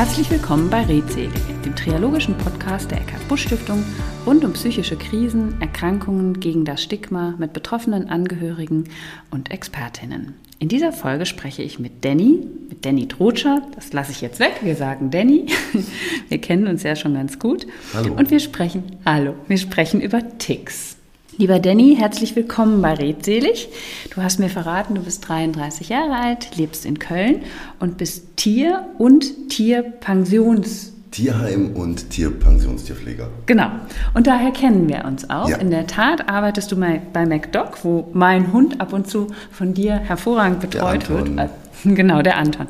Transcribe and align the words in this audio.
Herzlich 0.00 0.30
willkommen 0.30 0.70
bei 0.70 0.80
Redselig, 0.86 1.28
dem 1.62 1.76
triologischen 1.76 2.34
Podcast 2.38 2.90
der 2.90 3.02
Eckart 3.02 3.28
Busch 3.28 3.42
Stiftung 3.42 3.84
rund 4.24 4.42
um 4.46 4.54
psychische 4.54 4.96
Krisen, 4.96 5.60
Erkrankungen 5.60 6.40
gegen 6.40 6.64
das 6.64 6.82
Stigma 6.82 7.34
mit 7.36 7.52
betroffenen 7.52 8.08
Angehörigen 8.08 8.84
und 9.30 9.50
Expertinnen. 9.50 10.36
In 10.58 10.68
dieser 10.68 10.94
Folge 10.94 11.26
spreche 11.26 11.62
ich 11.62 11.78
mit 11.78 12.02
Danny, 12.02 12.46
mit 12.70 12.86
Danny 12.86 13.08
Trotscher. 13.08 13.60
Das 13.74 13.92
lasse 13.92 14.12
ich 14.12 14.22
jetzt 14.22 14.40
weg. 14.40 14.60
Wir 14.62 14.74
sagen 14.74 15.10
Danny. 15.10 15.44
Wir 16.30 16.40
kennen 16.40 16.66
uns 16.66 16.82
ja 16.82 16.96
schon 16.96 17.12
ganz 17.12 17.38
gut. 17.38 17.66
Hallo. 17.92 18.14
Und 18.14 18.30
wir 18.30 18.40
sprechen, 18.40 18.84
hallo, 19.04 19.34
wir 19.48 19.58
sprechen 19.58 20.00
über 20.00 20.38
Ticks. 20.38 20.96
Lieber 21.38 21.58
Danny, 21.58 21.96
herzlich 21.98 22.36
willkommen 22.36 22.82
bei 22.82 22.94
Redselig. 22.94 23.68
Du 24.14 24.22
hast 24.22 24.40
mir 24.40 24.48
verraten, 24.50 24.94
du 24.94 25.02
bist 25.02 25.26
33 25.28 25.88
Jahre 25.88 26.16
alt, 26.16 26.56
lebst 26.56 26.84
in 26.84 26.98
Köln 26.98 27.42
und 27.78 27.96
bist 27.96 28.36
Tier- 28.36 28.86
und 28.98 29.48
Tierpensions. 29.48 30.92
Tierheim 31.10 31.74
und 31.74 32.10
Tierpensionstierpfleger. 32.10 33.28
Genau. 33.46 33.70
Und 34.14 34.26
daher 34.26 34.50
kennen 34.52 34.88
wir 34.88 35.04
uns 35.04 35.28
auch. 35.30 35.48
Ja. 35.48 35.56
In 35.56 35.70
der 35.70 35.86
Tat 35.86 36.28
arbeitest 36.28 36.70
du 36.72 36.76
mal 36.76 37.00
bei 37.12 37.24
MacDoc, 37.26 37.84
wo 37.84 38.08
mein 38.12 38.52
Hund 38.52 38.80
ab 38.80 38.92
und 38.92 39.08
zu 39.08 39.28
von 39.50 39.72
dir 39.72 39.94
hervorragend 39.94 40.60
betreut 40.60 41.08
wird. 41.08 41.28
Äh, 41.38 41.48
Genau, 41.84 42.20
der 42.20 42.36
Anton. 42.36 42.66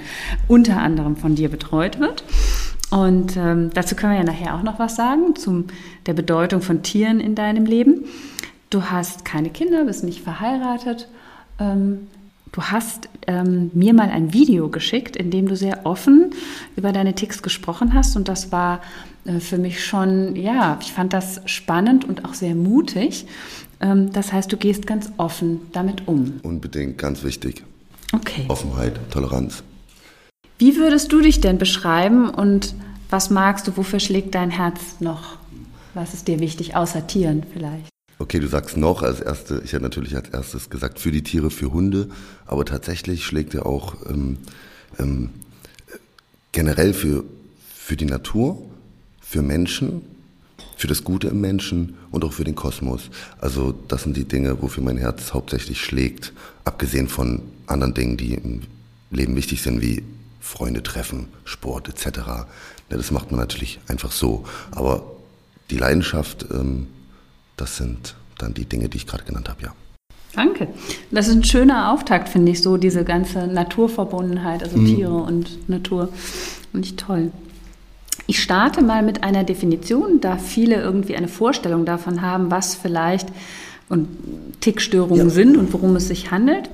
Unter 0.46 0.76
anderem 0.76 1.16
von 1.16 1.34
dir 1.34 1.48
betreut 1.48 1.98
wird. 1.98 2.22
Und 2.90 3.36
ähm, 3.36 3.70
dazu 3.74 3.96
können 3.96 4.12
wir 4.12 4.20
ja 4.20 4.24
nachher 4.24 4.54
auch 4.54 4.62
noch 4.62 4.78
was 4.78 4.96
sagen, 4.96 5.34
zum 5.36 5.66
der 6.06 6.14
Bedeutung 6.14 6.60
von 6.60 6.82
Tieren 6.82 7.18
in 7.18 7.34
deinem 7.34 7.64
Leben. 7.64 8.04
Du 8.70 8.84
hast 8.84 9.24
keine 9.24 9.50
Kinder, 9.50 9.84
bist 9.84 10.04
nicht 10.04 10.22
verheiratet. 10.22 11.08
Ähm, 11.58 12.06
du 12.52 12.62
hast 12.62 13.08
ähm, 13.26 13.72
mir 13.74 13.92
mal 13.92 14.10
ein 14.10 14.32
Video 14.32 14.68
geschickt, 14.68 15.16
in 15.16 15.32
dem 15.32 15.48
du 15.48 15.56
sehr 15.56 15.86
offen 15.86 16.30
über 16.76 16.92
deine 16.92 17.16
Ticks 17.16 17.42
gesprochen 17.42 17.94
hast. 17.94 18.14
Und 18.14 18.28
das 18.28 18.52
war 18.52 18.80
äh, 19.24 19.40
für 19.40 19.58
mich 19.58 19.84
schon, 19.84 20.36
ja, 20.36 20.78
ich 20.80 20.92
fand 20.92 21.12
das 21.12 21.40
spannend 21.46 22.04
und 22.08 22.24
auch 22.24 22.34
sehr 22.34 22.54
mutig. 22.54 23.26
Ähm, 23.80 24.12
das 24.12 24.32
heißt, 24.32 24.52
du 24.52 24.56
gehst 24.56 24.86
ganz 24.86 25.10
offen 25.16 25.62
damit 25.72 26.06
um. 26.06 26.38
Unbedingt 26.44 26.96
ganz 26.96 27.24
wichtig. 27.24 27.64
Okay. 28.12 28.44
Offenheit, 28.46 29.00
Toleranz. 29.10 29.64
Wie 30.58 30.76
würdest 30.76 31.10
du 31.12 31.20
dich 31.20 31.40
denn 31.40 31.58
beschreiben 31.58 32.28
und 32.28 32.74
was 33.08 33.30
magst 33.30 33.66
du, 33.66 33.76
wofür 33.76 33.98
schlägt 33.98 34.36
dein 34.36 34.50
Herz 34.50 35.00
noch? 35.00 35.38
Was 35.94 36.14
ist 36.14 36.28
dir 36.28 36.38
wichtig, 36.38 36.76
außer 36.76 37.08
Tieren 37.08 37.42
vielleicht? 37.52 37.89
Okay, 38.20 38.38
du 38.38 38.48
sagst 38.48 38.76
noch 38.76 39.02
als 39.02 39.20
erste, 39.20 39.62
ich 39.64 39.72
hätte 39.72 39.82
natürlich 39.82 40.14
als 40.14 40.28
erstes 40.28 40.68
gesagt, 40.68 40.98
für 40.98 41.10
die 41.10 41.22
Tiere, 41.22 41.50
für 41.50 41.72
Hunde, 41.72 42.10
aber 42.44 42.66
tatsächlich 42.66 43.24
schlägt 43.24 43.54
er 43.54 43.64
auch 43.64 43.94
ähm, 44.06 44.36
ähm, 44.98 45.30
generell 46.52 46.92
für, 46.92 47.24
für 47.74 47.96
die 47.96 48.04
Natur, 48.04 48.60
für 49.22 49.40
Menschen, 49.40 50.02
für 50.76 50.86
das 50.86 51.02
Gute 51.02 51.28
im 51.28 51.40
Menschen 51.40 51.94
und 52.10 52.22
auch 52.22 52.34
für 52.34 52.44
den 52.44 52.54
Kosmos. 52.54 53.08
Also 53.38 53.72
das 53.88 54.02
sind 54.02 54.18
die 54.18 54.28
Dinge, 54.28 54.60
wofür 54.60 54.84
mein 54.84 54.98
Herz 54.98 55.32
hauptsächlich 55.32 55.80
schlägt, 55.80 56.34
abgesehen 56.64 57.08
von 57.08 57.40
anderen 57.66 57.94
Dingen, 57.94 58.18
die 58.18 58.34
im 58.34 58.60
Leben 59.10 59.34
wichtig 59.34 59.62
sind, 59.62 59.80
wie 59.80 60.04
Freunde 60.40 60.82
treffen, 60.82 61.28
Sport 61.44 61.88
etc. 61.88 62.18
Ja, 62.18 62.46
das 62.90 63.12
macht 63.12 63.30
man 63.30 63.40
natürlich 63.40 63.80
einfach 63.88 64.12
so. 64.12 64.44
Aber 64.72 65.10
die 65.70 65.78
Leidenschaft, 65.78 66.44
ähm, 66.52 66.88
das 67.60 67.76
sind 67.76 68.14
dann 68.38 68.54
die 68.54 68.64
Dinge, 68.64 68.88
die 68.88 68.96
ich 68.96 69.06
gerade 69.06 69.24
genannt 69.24 69.48
habe, 69.48 69.62
ja. 69.62 69.72
Danke. 70.34 70.68
Das 71.10 71.26
ist 71.28 71.34
ein 71.34 71.44
schöner 71.44 71.92
Auftakt, 71.92 72.28
finde 72.28 72.52
ich, 72.52 72.62
so 72.62 72.76
diese 72.76 73.04
ganze 73.04 73.46
Naturverbundenheit, 73.48 74.62
also 74.62 74.78
Tiere 74.78 75.14
und 75.14 75.68
Natur. 75.68 76.08
Finde 76.70 76.86
ich 76.86 76.96
toll. 76.96 77.32
Ich 78.26 78.40
starte 78.40 78.80
mal 78.82 79.02
mit 79.02 79.24
einer 79.24 79.42
Definition, 79.42 80.20
da 80.20 80.38
viele 80.38 80.76
irgendwie 80.80 81.16
eine 81.16 81.26
Vorstellung 81.26 81.84
davon 81.84 82.22
haben, 82.22 82.50
was 82.50 82.76
vielleicht 82.76 83.28
und 83.88 84.06
Tickstörungen 84.60 85.28
Ja. 85.28 85.30
sind 85.30 85.56
und 85.56 85.72
worum 85.72 85.96
es 85.96 86.06
sich 86.06 86.30
handelt. 86.30 86.70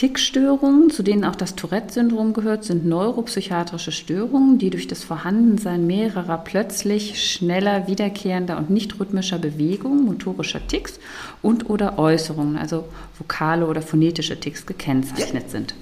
Tickstörungen, 0.00 0.88
zu 0.88 1.02
denen 1.02 1.24
auch 1.26 1.36
das 1.36 1.56
Tourette-Syndrom 1.56 2.32
gehört, 2.32 2.64
sind 2.64 2.86
neuropsychiatrische 2.86 3.92
Störungen, 3.92 4.56
die 4.56 4.70
durch 4.70 4.88
das 4.88 5.04
Vorhandensein 5.04 5.86
mehrerer 5.86 6.38
plötzlich 6.38 7.22
schneller 7.22 7.86
wiederkehrender 7.86 8.56
und 8.56 8.70
nicht 8.70 8.98
rhythmischer 8.98 9.38
Bewegungen, 9.38 10.06
motorischer 10.06 10.66
Ticks 10.66 10.98
und 11.42 11.68
oder 11.68 11.98
Äußerungen, 11.98 12.56
also 12.56 12.88
vokale 13.18 13.66
oder 13.66 13.82
phonetische 13.82 14.40
Ticks 14.40 14.64
gekennzeichnet 14.64 15.50
sind. 15.50 15.74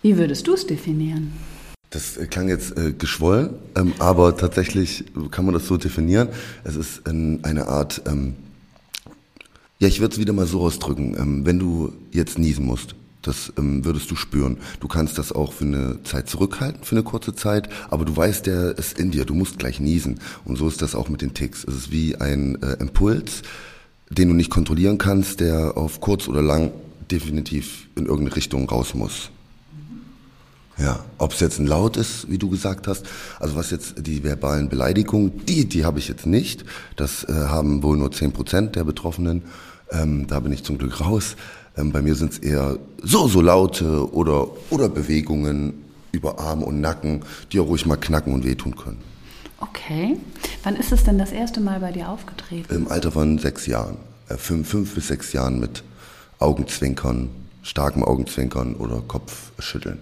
Wie 0.00 0.16
würdest 0.16 0.46
du 0.46 0.54
es 0.54 0.66
definieren? 0.66 1.34
Das 1.90 2.18
klang 2.30 2.48
jetzt 2.48 2.74
äh, 2.78 2.94
geschwollen, 2.94 3.50
ähm, 3.76 3.92
aber 3.98 4.34
tatsächlich 4.34 5.04
kann 5.30 5.44
man 5.44 5.52
das 5.52 5.66
so 5.66 5.76
definieren. 5.76 6.28
Es 6.64 6.74
ist 6.74 7.02
ähm, 7.06 7.40
eine 7.42 7.68
Art, 7.68 8.00
ähm, 8.06 8.34
ja, 9.84 9.88
ich 9.88 10.00
würde 10.00 10.14
es 10.14 10.18
wieder 10.18 10.32
mal 10.32 10.46
so 10.46 10.62
ausdrücken, 10.62 11.14
ähm, 11.18 11.44
wenn 11.44 11.58
du 11.58 11.92
jetzt 12.10 12.38
niesen 12.38 12.64
musst, 12.64 12.94
das 13.20 13.52
ähm, 13.58 13.84
würdest 13.84 14.10
du 14.10 14.16
spüren. 14.16 14.56
Du 14.80 14.88
kannst 14.88 15.18
das 15.18 15.30
auch 15.30 15.52
für 15.52 15.66
eine 15.66 16.02
Zeit 16.04 16.26
zurückhalten, 16.26 16.84
für 16.84 16.94
eine 16.94 17.02
kurze 17.02 17.34
Zeit, 17.34 17.68
aber 17.90 18.06
du 18.06 18.16
weißt, 18.16 18.46
der 18.46 18.78
ist 18.78 18.98
in 18.98 19.10
dir, 19.10 19.26
du 19.26 19.34
musst 19.34 19.58
gleich 19.58 19.80
niesen. 19.80 20.20
Und 20.46 20.56
so 20.56 20.68
ist 20.68 20.80
das 20.80 20.94
auch 20.94 21.10
mit 21.10 21.20
den 21.20 21.34
Ticks. 21.34 21.64
Es 21.64 21.74
ist 21.74 21.92
wie 21.92 22.16
ein 22.16 22.62
äh, 22.62 22.76
Impuls, 22.80 23.42
den 24.08 24.28
du 24.28 24.34
nicht 24.34 24.48
kontrollieren 24.48 24.96
kannst, 24.96 25.40
der 25.40 25.76
auf 25.76 26.00
kurz 26.00 26.28
oder 26.28 26.40
lang 26.40 26.72
definitiv 27.10 27.88
in 27.94 28.06
irgendeine 28.06 28.36
Richtung 28.36 28.66
raus 28.66 28.94
muss. 28.94 29.28
Ja, 30.78 31.04
ob 31.18 31.32
es 31.34 31.40
jetzt 31.40 31.60
ein 31.60 31.66
Laut 31.66 31.98
ist, 31.98 32.30
wie 32.30 32.38
du 32.38 32.48
gesagt 32.48 32.88
hast, 32.88 33.04
also 33.38 33.54
was 33.54 33.70
jetzt 33.70 34.06
die 34.06 34.24
verbalen 34.24 34.70
Beleidigungen, 34.70 35.44
die, 35.44 35.66
die 35.66 35.84
habe 35.84 35.98
ich 35.98 36.08
jetzt 36.08 36.24
nicht. 36.24 36.64
Das 36.96 37.22
äh, 37.24 37.32
haben 37.32 37.82
wohl 37.82 37.98
nur 37.98 38.10
10 38.10 38.32
Prozent 38.32 38.76
der 38.76 38.84
Betroffenen. 38.84 39.42
Ähm, 39.90 40.26
da 40.26 40.40
bin 40.40 40.52
ich 40.52 40.64
zum 40.64 40.78
Glück 40.78 41.00
raus. 41.00 41.36
Ähm, 41.76 41.92
bei 41.92 42.02
mir 42.02 42.14
sind 42.14 42.32
es 42.32 42.38
eher 42.38 42.78
so, 43.02 43.28
so 43.28 43.40
Laute 43.40 44.12
oder, 44.12 44.48
oder 44.70 44.88
Bewegungen 44.88 45.84
über 46.12 46.38
Arm 46.38 46.62
und 46.62 46.80
Nacken, 46.80 47.22
die 47.52 47.60
auch 47.60 47.66
ruhig 47.66 47.86
mal 47.86 47.96
knacken 47.96 48.32
und 48.32 48.44
wehtun 48.44 48.76
können. 48.76 48.98
Okay. 49.60 50.16
Wann 50.62 50.76
ist 50.76 50.92
es 50.92 51.04
denn 51.04 51.18
das 51.18 51.32
erste 51.32 51.60
Mal 51.60 51.80
bei 51.80 51.92
dir 51.92 52.08
aufgetreten? 52.08 52.74
Im 52.74 52.88
Alter 52.88 53.12
von 53.12 53.38
sechs 53.38 53.66
Jahren, 53.66 53.96
äh, 54.28 54.36
fünf, 54.36 54.68
fünf 54.68 54.94
bis 54.94 55.08
sechs 55.08 55.32
Jahren 55.32 55.58
mit 55.58 55.82
Augenzwinkern, 56.38 57.30
starkem 57.62 58.04
Augenzwinkern 58.04 58.74
oder 58.74 59.02
Kopfschütteln. 59.06 59.98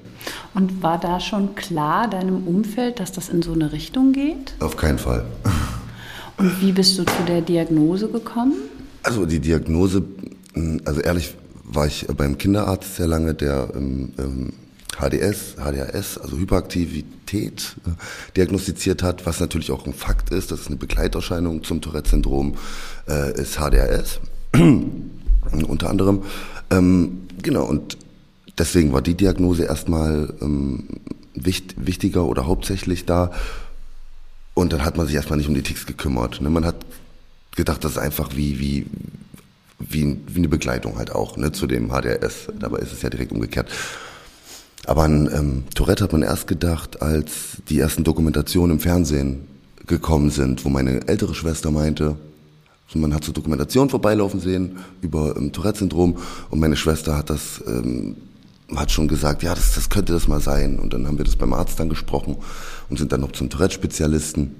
Und 0.54 0.82
war 0.82 0.98
da 0.98 1.20
schon 1.20 1.54
klar 1.54 2.08
deinem 2.08 2.46
Umfeld, 2.46 3.00
dass 3.00 3.12
das 3.12 3.28
in 3.28 3.42
so 3.42 3.52
eine 3.52 3.72
Richtung 3.72 4.12
geht? 4.12 4.54
Auf 4.60 4.76
keinen 4.76 4.98
Fall. 4.98 5.24
Und 6.38 6.60
wie 6.60 6.72
bist 6.72 6.98
du 6.98 7.04
zu 7.04 7.22
der 7.26 7.40
Diagnose 7.40 8.08
gekommen? 8.08 8.54
Also 9.02 9.26
die 9.26 9.40
Diagnose, 9.40 10.02
mh, 10.54 10.80
also 10.84 11.00
ehrlich 11.00 11.34
war 11.64 11.86
ich 11.86 12.06
beim 12.06 12.38
Kinderarzt 12.38 12.96
sehr 12.96 13.06
lange, 13.06 13.34
der 13.34 13.70
ähm, 13.74 14.12
ähm, 14.18 14.52
HDS, 14.98 15.56
HDHS, 15.56 16.18
also 16.18 16.36
Hyperaktivität 16.36 17.76
äh, 17.86 17.90
diagnostiziert 18.36 19.02
hat, 19.02 19.24
was 19.26 19.40
natürlich 19.40 19.70
auch 19.70 19.86
ein 19.86 19.94
Fakt 19.94 20.30
ist, 20.30 20.50
das 20.52 20.60
ist 20.60 20.66
eine 20.68 20.76
Begleiterscheinung 20.76 21.64
zum 21.64 21.80
Tourette-Syndrom, 21.80 22.56
äh, 23.08 23.32
ist 23.40 23.56
HDHS 23.56 24.20
unter 25.66 25.90
anderem. 25.90 26.22
Ähm, 26.70 27.22
genau, 27.42 27.64
und 27.64 27.96
deswegen 28.58 28.92
war 28.92 29.02
die 29.02 29.14
Diagnose 29.14 29.64
erstmal 29.64 30.34
ähm, 30.42 30.84
wicht, 31.34 31.74
wichtiger 31.86 32.24
oder 32.24 32.46
hauptsächlich 32.46 33.06
da. 33.06 33.30
Und 34.54 34.72
dann 34.74 34.84
hat 34.84 34.98
man 34.98 35.06
sich 35.06 35.16
erstmal 35.16 35.38
nicht 35.38 35.48
um 35.48 35.54
die 35.54 35.62
Ticks 35.62 35.86
gekümmert. 35.86 36.42
Ne? 36.42 36.50
Man 36.50 36.66
hat 36.66 36.84
gedacht, 37.56 37.84
das 37.84 37.92
ist 37.92 37.98
einfach 37.98 38.30
wie, 38.34 38.58
wie, 38.58 38.86
wie, 39.78 40.18
wie 40.26 40.38
eine 40.38 40.48
Begleitung 40.48 40.96
halt 40.96 41.12
auch 41.12 41.36
ne, 41.36 41.52
zu 41.52 41.66
dem 41.66 41.88
HDRS. 41.88 42.48
Dabei 42.58 42.78
ist 42.78 42.92
es 42.92 43.02
ja 43.02 43.10
direkt 43.10 43.32
umgekehrt. 43.32 43.70
Aber 44.86 45.04
an 45.04 45.30
ähm, 45.32 45.64
Tourette 45.74 46.04
hat 46.04 46.12
man 46.12 46.22
erst 46.22 46.46
gedacht, 46.46 47.02
als 47.02 47.58
die 47.68 47.78
ersten 47.78 48.04
Dokumentationen 48.04 48.76
im 48.76 48.80
Fernsehen 48.80 49.46
gekommen 49.86 50.30
sind, 50.30 50.64
wo 50.64 50.68
meine 50.68 51.06
ältere 51.08 51.34
Schwester 51.34 51.70
meinte, 51.70 52.16
man 52.94 53.14
hat 53.14 53.24
so 53.24 53.32
Dokumentationen 53.32 53.88
vorbeilaufen 53.88 54.40
sehen 54.40 54.76
über 55.00 55.34
ähm, 55.36 55.52
Tourette-Syndrom 55.52 56.18
und 56.50 56.60
meine 56.60 56.76
Schwester 56.76 57.16
hat 57.16 57.30
das 57.30 57.62
ähm, 57.66 58.16
hat 58.76 58.90
schon 58.90 59.08
gesagt, 59.08 59.42
ja, 59.42 59.54
das, 59.54 59.74
das 59.74 59.90
könnte 59.90 60.12
das 60.12 60.28
mal 60.28 60.40
sein. 60.40 60.78
Und 60.78 60.94
dann 60.94 61.06
haben 61.06 61.18
wir 61.18 61.24
das 61.24 61.36
beim 61.36 61.52
Arzt 61.52 61.78
dann 61.78 61.88
gesprochen 61.88 62.36
und 62.88 62.98
sind 62.98 63.12
dann 63.12 63.20
noch 63.20 63.32
zum 63.32 63.50
Tourette-Spezialisten. 63.50 64.54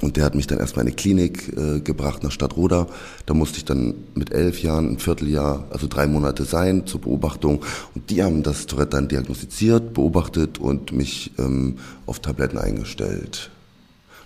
Und 0.00 0.16
der 0.16 0.24
hat 0.24 0.34
mich 0.34 0.46
dann 0.46 0.58
erstmal 0.58 0.84
in 0.84 0.88
eine 0.88 0.96
Klinik 0.96 1.56
äh, 1.56 1.80
gebracht 1.80 2.22
nach 2.22 2.30
Stadtroda. 2.30 2.86
Da 3.26 3.34
musste 3.34 3.58
ich 3.58 3.64
dann 3.64 3.94
mit 4.14 4.32
elf 4.32 4.62
Jahren, 4.62 4.92
ein 4.92 4.98
Vierteljahr, 4.98 5.64
also 5.70 5.86
drei 5.88 6.06
Monate 6.06 6.44
sein 6.44 6.86
zur 6.86 7.02
Beobachtung. 7.02 7.62
Und 7.94 8.08
die 8.08 8.22
haben 8.22 8.42
das 8.42 8.66
Tourette 8.66 8.96
dann 8.96 9.08
diagnostiziert, 9.08 9.92
beobachtet 9.92 10.58
und 10.58 10.92
mich 10.92 11.32
ähm, 11.38 11.78
auf 12.06 12.20
Tabletten 12.20 12.58
eingestellt. 12.58 13.50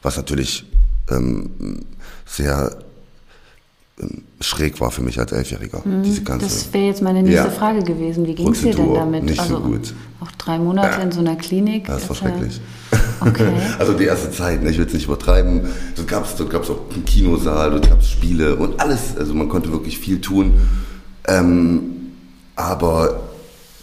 Was 0.02 0.16
natürlich 0.16 0.64
ähm, 1.10 1.50
sehr 2.24 2.78
schräg 4.40 4.80
war 4.80 4.90
für 4.90 5.02
mich 5.02 5.18
als 5.20 5.30
Elfjähriger. 5.32 5.82
diese 6.04 6.22
ganze, 6.22 6.46
Mhm. 6.46 6.48
Das 6.50 6.72
wäre 6.72 6.84
jetzt 6.86 7.00
meine 7.02 7.22
nächste 7.22 7.44
Ja. 7.46 7.50
Frage 7.50 7.82
gewesen. 7.84 8.26
Wie 8.26 8.34
ging 8.34 8.48
es 8.50 8.60
dir 8.60 8.74
denn 8.74 8.92
damit? 8.92 9.22
nicht 9.24 9.36
so 9.36 9.56
also 9.56 9.60
gut. 9.60 9.94
auch 10.20 10.30
drei 10.32 10.58
Monate 10.58 11.00
in 11.00 11.12
so 11.12 11.20
einer 11.20 11.36
Klinik. 11.36 11.86
das 11.86 12.08
war 12.08 12.16
ja- 12.16 12.22
schrecklich. 12.36 12.60
Okay. 13.20 13.52
Also 13.78 13.92
die 13.92 14.04
erste 14.04 14.30
Zeit, 14.32 14.62
ne? 14.62 14.70
ich 14.70 14.78
will 14.78 14.86
es 14.86 14.92
nicht 14.92 15.04
übertreiben. 15.06 15.62
Dort 15.96 16.08
gab 16.08 16.24
es 16.24 16.34
dort 16.36 16.50
gab's 16.50 16.68
auch 16.70 16.80
einen 16.92 17.04
Kinosaal, 17.04 17.70
dort 17.70 17.88
gab 17.88 18.00
es 18.00 18.10
Spiele 18.10 18.56
und 18.56 18.80
alles. 18.80 19.16
Also 19.16 19.32
man 19.32 19.48
konnte 19.48 19.70
wirklich 19.70 19.98
viel 19.98 20.20
tun. 20.20 20.54
Ähm, 21.28 22.12
aber 22.56 23.20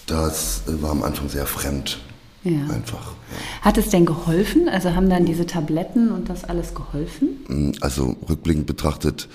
das 0.08 0.64
war 0.82 0.92
am 0.92 1.04
Anfang 1.04 1.30
sehr 1.30 1.46
fremd. 1.46 2.00
Ja. 2.44 2.52
Einfach. 2.74 3.14
Ja. 3.62 3.62
Hat 3.66 3.78
es 3.78 3.90
denn 3.90 4.06
geholfen? 4.06 4.68
Also 4.68 4.94
haben 4.96 5.10
dann 5.10 5.26
diese 5.26 5.46
Tabletten 5.46 6.12
und 6.12 6.28
das 6.30 6.44
alles 6.44 6.74
geholfen? 6.74 7.30
Mm, 7.48 7.72
also 7.82 8.16
rückblickend 8.30 8.66
betrachtet 8.68 9.30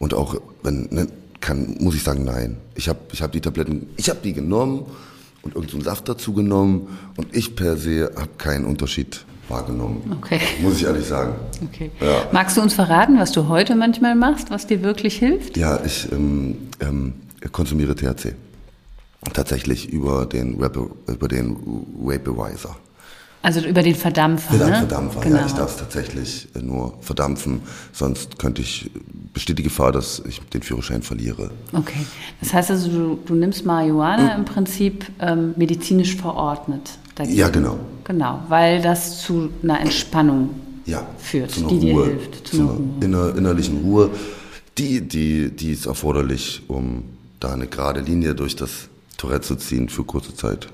und 0.00 0.14
auch 0.14 0.34
wenn 0.62 0.88
ne, 0.90 1.06
kann, 1.40 1.76
muss 1.78 1.94
ich 1.94 2.02
sagen, 2.02 2.24
nein. 2.24 2.56
Ich 2.74 2.88
habe 2.88 2.98
ich 3.12 3.22
hab 3.22 3.32
die 3.32 3.40
Tabletten, 3.40 3.88
ich 3.96 4.10
habe 4.10 4.18
die 4.24 4.32
genommen 4.32 4.86
und 5.42 5.54
irgendeinen 5.54 5.82
Saft 5.82 6.08
dazu 6.08 6.32
genommen 6.32 6.88
und 7.16 7.34
ich 7.36 7.54
per 7.54 7.76
se 7.76 8.10
habe 8.16 8.30
keinen 8.36 8.64
Unterschied 8.64 9.24
wahrgenommen. 9.48 10.16
Okay. 10.18 10.40
Muss 10.62 10.76
ich 10.76 10.84
ehrlich 10.84 11.06
sagen. 11.06 11.34
Okay. 11.62 11.90
Ja. 12.00 12.28
Magst 12.32 12.56
du 12.56 12.62
uns 12.62 12.74
verraten, 12.74 13.18
was 13.18 13.32
du 13.32 13.48
heute 13.48 13.74
manchmal 13.74 14.14
machst, 14.14 14.50
was 14.50 14.66
dir 14.66 14.82
wirklich 14.82 15.18
hilft? 15.18 15.56
Ja, 15.56 15.80
ich 15.84 16.10
ähm, 16.12 16.68
ähm, 16.80 17.14
konsumiere 17.52 17.94
THC. 17.94 18.34
Tatsächlich 19.34 19.90
über 19.90 20.24
den, 20.24 20.60
Web, 20.60 20.78
über 21.06 21.28
den 21.28 21.56
Vaporizer. 21.94 22.76
Also 23.42 23.60
über 23.60 23.82
den 23.82 23.94
Verdampfer, 23.94 24.54
über 24.54 24.66
ne? 24.66 24.76
Verdampfer, 24.78 25.20
genau. 25.20 25.36
ja. 25.36 25.46
Ich 25.46 25.52
darf 25.52 25.70
es 25.70 25.76
tatsächlich 25.76 26.48
nur 26.60 26.94
verdampfen, 27.00 27.62
sonst 27.92 28.38
könnte 28.38 28.60
ich, 28.60 28.90
besteht 29.32 29.58
die 29.58 29.62
Gefahr, 29.62 29.92
dass 29.92 30.22
ich 30.26 30.40
den 30.40 30.62
Führerschein 30.62 31.02
verliere. 31.02 31.50
Okay, 31.72 32.04
das 32.40 32.52
heißt 32.52 32.70
also, 32.70 32.90
du, 32.90 33.18
du 33.24 33.34
nimmst 33.34 33.64
Marihuana 33.64 34.34
mhm. 34.34 34.40
im 34.40 34.44
Prinzip 34.44 35.06
ähm, 35.20 35.54
medizinisch 35.56 36.16
verordnet. 36.16 36.98
Dagegen. 37.14 37.36
Ja, 37.36 37.48
genau. 37.48 37.78
Genau, 38.04 38.42
weil 38.48 38.82
das 38.82 39.22
zu 39.22 39.50
einer 39.62 39.80
Entspannung 39.80 40.50
ja, 40.86 41.06
führt, 41.18 41.54
die 41.70 41.78
dir 41.78 42.04
hilft. 42.04 42.48
Zu, 42.48 42.56
zu 42.56 42.62
einer, 42.62 43.04
inner, 43.04 43.36
innerlichen 43.36 43.78
Ruhe. 43.82 44.10
Die, 44.78 45.00
die, 45.00 45.50
die 45.50 45.72
ist 45.72 45.86
erforderlich, 45.86 46.62
um 46.68 47.04
da 47.38 47.52
eine 47.52 47.66
gerade 47.66 48.00
Linie 48.00 48.34
durch 48.34 48.56
das 48.56 48.88
Tourette 49.16 49.46
zu 49.46 49.56
ziehen 49.56 49.88
für 49.88 50.04
kurze 50.04 50.34
Zeit. 50.34 50.68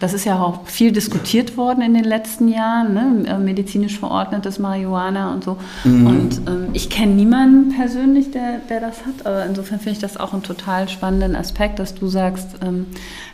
Das 0.00 0.12
ist 0.12 0.24
ja 0.24 0.40
auch 0.40 0.66
viel 0.66 0.92
diskutiert 0.92 1.56
worden 1.56 1.80
in 1.82 1.94
den 1.94 2.04
letzten 2.04 2.48
Jahren, 2.48 2.94
ne? 2.94 3.28
Äh, 3.28 3.38
medizinisch 3.38 3.98
verordnetes 3.98 4.58
Marihuana 4.58 5.32
und 5.32 5.44
so. 5.44 5.56
Mhm. 5.84 6.06
Und 6.06 6.40
ähm, 6.48 6.68
ich 6.72 6.90
kenne 6.90 7.12
niemanden 7.12 7.74
persönlich, 7.74 8.30
der, 8.32 8.58
der 8.68 8.80
das 8.80 9.06
hat, 9.06 9.24
aber 9.24 9.44
insofern 9.46 9.78
finde 9.78 9.92
ich 9.92 10.00
das 10.00 10.16
auch 10.16 10.32
einen 10.32 10.42
total 10.42 10.88
spannenden 10.88 11.36
Aspekt, 11.36 11.78
dass 11.78 11.94
du 11.94 12.08
sagst, 12.08 12.56
ähm, 12.62 12.86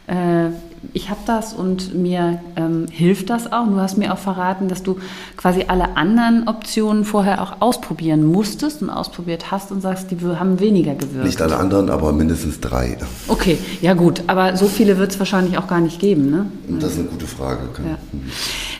äh, 0.07 0.51
ich 0.95 1.11
habe 1.11 1.21
das 1.27 1.53
und 1.53 1.95
mir 1.95 2.41
ähm, 2.57 2.87
hilft 2.91 3.29
das 3.29 3.53
auch. 3.53 3.67
Du 3.67 3.77
hast 3.77 3.99
mir 3.99 4.15
auch 4.15 4.19
verraten, 4.19 4.69
dass 4.69 4.83
du 4.83 4.99
quasi 5.37 5.65
alle 5.69 5.97
anderen 5.97 6.49
Optionen 6.49 7.05
vorher 7.05 7.43
auch 7.43 7.61
ausprobieren 7.61 8.25
musstest 8.25 8.81
und 8.81 8.89
ausprobiert 8.89 9.51
hast 9.51 9.73
und 9.73 9.83
sagst, 9.83 10.11
die 10.11 10.17
haben 10.21 10.59
weniger 10.59 10.95
gewirkt. 10.95 11.27
Nicht 11.27 11.43
alle 11.43 11.59
anderen, 11.59 11.91
aber 11.91 12.13
mindestens 12.13 12.61
drei. 12.61 12.97
Okay, 13.29 13.59
ja 13.83 13.93
gut, 13.93 14.23
aber 14.27 14.57
so 14.57 14.67
viele 14.67 14.97
wird 14.97 15.13
es 15.13 15.19
wahrscheinlich 15.19 15.59
auch 15.59 15.67
gar 15.67 15.81
nicht 15.81 16.01
geben, 16.01 16.31
ne? 16.31 16.47
Das 16.81 16.93
ist 16.93 17.01
eine 17.01 17.09
gute 17.09 17.27
Frage. 17.27 17.61
Ja. 17.87 17.99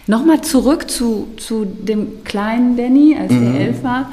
Nochmal 0.07 0.41
zurück 0.41 0.91
zu, 0.91 1.29
zu 1.37 1.67
dem 1.67 2.25
kleinen 2.25 2.77
Danny, 2.77 3.17
als 3.21 3.31
mhm. 3.31 3.53
der 3.53 3.61
elf 3.61 3.85
war. 3.85 4.11